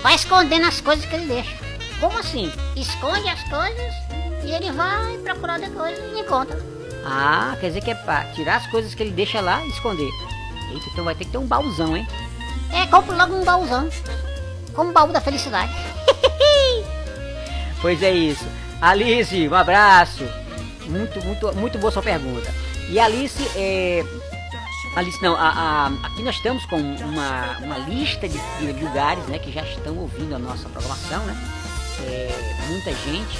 Vai 0.00 0.14
escondendo 0.14 0.66
as 0.66 0.80
coisas 0.80 1.04
que 1.04 1.16
ele 1.16 1.26
deixa. 1.26 1.56
Como 1.98 2.16
assim? 2.18 2.52
Esconde 2.76 3.28
as 3.28 3.42
coisas 3.48 3.92
e 4.44 4.52
ele 4.52 4.70
vai 4.70 5.18
procurar 5.18 5.58
depois 5.58 5.98
e 5.98 6.20
encontra. 6.20 6.56
Ah, 7.04 7.56
quer 7.60 7.68
dizer 7.68 7.80
que 7.80 7.90
é 7.90 7.94
pra 7.96 8.26
tirar 8.32 8.56
as 8.58 8.66
coisas 8.68 8.94
que 8.94 9.02
ele 9.02 9.10
deixa 9.10 9.40
lá 9.40 9.64
e 9.64 9.70
esconder. 9.70 10.08
Eita, 10.72 10.86
então 10.92 11.04
vai 11.04 11.16
ter 11.16 11.24
que 11.24 11.32
ter 11.32 11.38
um 11.38 11.46
baúzão, 11.46 11.96
hein? 11.96 12.06
É, 12.72 12.86
compra 12.86 13.16
logo 13.16 13.34
um 13.34 13.44
baúzão. 13.44 13.88
Como 14.74 14.90
o 14.90 14.92
baú 14.92 15.12
da 15.12 15.20
felicidade. 15.20 15.72
Pois 17.80 18.02
é 18.02 18.10
isso. 18.12 18.44
Alice, 18.80 19.48
um 19.48 19.54
abraço. 19.54 20.24
Muito, 20.86 21.20
muito, 21.24 21.54
muito 21.54 21.78
boa 21.78 21.90
sua 21.92 22.02
pergunta. 22.02 22.52
E 22.88 22.98
Alice, 22.98 23.42
é... 23.56 24.04
Alice, 24.96 25.22
não, 25.22 25.34
a, 25.36 25.48
a- 25.86 26.06
aqui 26.06 26.22
nós 26.22 26.36
estamos 26.36 26.64
com 26.66 26.76
uma, 26.76 27.58
uma 27.62 27.78
lista 27.78 28.28
de, 28.28 28.38
de 28.58 28.84
lugares 28.84 29.24
né, 29.26 29.38
que 29.38 29.50
já 29.50 29.62
estão 29.62 29.96
ouvindo 29.96 30.34
a 30.34 30.38
nossa 30.38 30.68
programação, 30.68 31.20
né? 31.24 31.34
É, 32.04 32.54
muita 32.68 32.90
gente. 32.92 33.38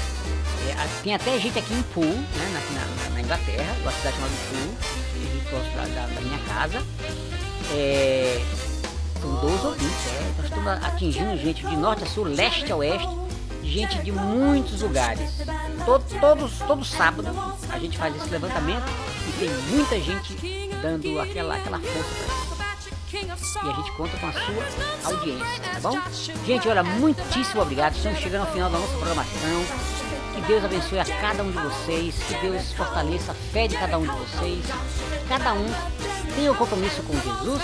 É, 0.69 0.87
tem 1.03 1.15
até 1.15 1.39
gente 1.39 1.59
aqui 1.59 1.75
em 1.75 1.83
Poole, 1.83 2.09
né, 2.09 2.51
na, 2.55 2.81
na- 3.05 3.11
na 3.15 3.21
Inglaterra, 3.21 3.75
uma 3.83 3.93
cidade 3.93 4.17
chamada 4.17 4.33
muito 4.55 5.51
próximo 5.51 5.77
da, 5.77 5.83
da- 6.01 6.07
da 6.15 6.21
minha 6.23 6.39
casa. 6.49 6.83
É, 7.75 8.41
são 9.23 9.35
12 9.37 9.67
ouvintes, 9.67 10.13
nós 10.37 10.45
estamos 10.47 10.85
atingindo 10.85 11.37
gente 11.39 11.65
de 11.67 11.77
norte 11.77 12.03
a 12.03 12.07
sul, 12.07 12.25
leste 12.25 12.71
a 12.73 12.77
oeste, 12.77 13.09
gente 13.63 13.99
de 14.03 14.11
muitos 14.13 14.83
lugares. 14.83 15.31
To- 15.85 16.03
todos, 16.21 16.59
todo 16.67 16.85
sábado 16.85 17.29
a 17.71 17.79
gente 17.79 17.97
faz 17.97 18.15
esse 18.17 18.29
levantamento 18.29 18.85
e 19.29 19.33
tem 19.39 19.49
muita 19.71 19.99
gente 20.01 20.35
dando 20.83 21.21
aquela, 21.21 21.55
aquela 21.57 21.79
força 21.79 22.11
pra 22.57 22.65
gente. 23.15 23.27
E 23.65 23.71
a 23.71 23.73
gente 23.75 23.93
conta 23.93 24.17
com 24.17 24.27
a 24.27 24.33
sua 24.33 25.13
audiência, 25.13 25.63
tá 25.75 25.81
bom? 25.81 25.99
Gente, 26.47 26.69
olha, 26.69 26.83
muitíssimo 26.83 27.61
obrigado. 27.63 27.95
Estamos 27.95 28.19
chegando 28.19 28.47
ao 28.47 28.53
final 28.53 28.71
da 28.71 28.79
nossa 28.79 28.93
programação. 28.97 29.65
Que 30.35 30.41
Deus 30.43 30.65
abençoe 30.65 30.99
a 30.99 31.05
cada 31.05 31.43
um 31.43 31.51
de 31.53 31.59
vocês. 31.59 32.15
Que 32.27 32.35
Deus 32.41 32.73
fortaleça 32.73 33.33
a 33.33 33.35
fé 33.35 33.69
de 33.69 33.77
cada 33.77 33.99
um 33.99 34.03
de 34.03 34.09
vocês. 34.17 34.65
Cada 35.29 35.53
um 35.53 35.67
tenha 36.35 36.51
o 36.51 36.55
compromisso 36.55 37.03
com 37.03 37.13
Jesus 37.13 37.63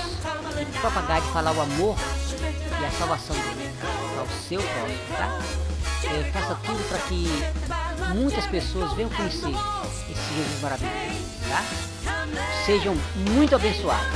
propagar, 0.80 1.20
de 1.20 1.28
falar 1.28 1.52
o 1.52 1.60
amor 1.60 1.96
e 2.80 2.84
a 2.84 2.90
salvação 2.92 3.36
ao 4.18 4.26
seu 4.48 4.60
próximo, 4.60 5.16
tá? 5.16 5.38
É, 6.04 6.30
faça 6.32 6.54
tudo 6.64 6.88
para 6.88 6.98
que 7.00 7.28
muitas 8.14 8.46
pessoas 8.46 8.92
venham 8.94 9.10
conhecer 9.10 9.48
esse 10.10 10.34
Jesus 10.34 10.60
maravilhoso, 10.62 10.94
tá? 11.48 11.62
Sejam 12.64 12.96
muito 13.16 13.54
abençoados. 13.54 14.06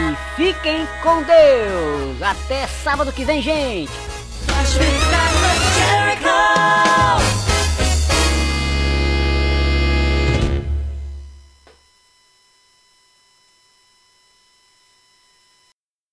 E 0.00 0.36
fiquem 0.36 0.86
com 1.02 1.22
Deus. 1.22 2.22
Até 2.22 2.66
sábado 2.66 3.12
que 3.12 3.24
vem, 3.24 3.42
gente. 3.42 3.92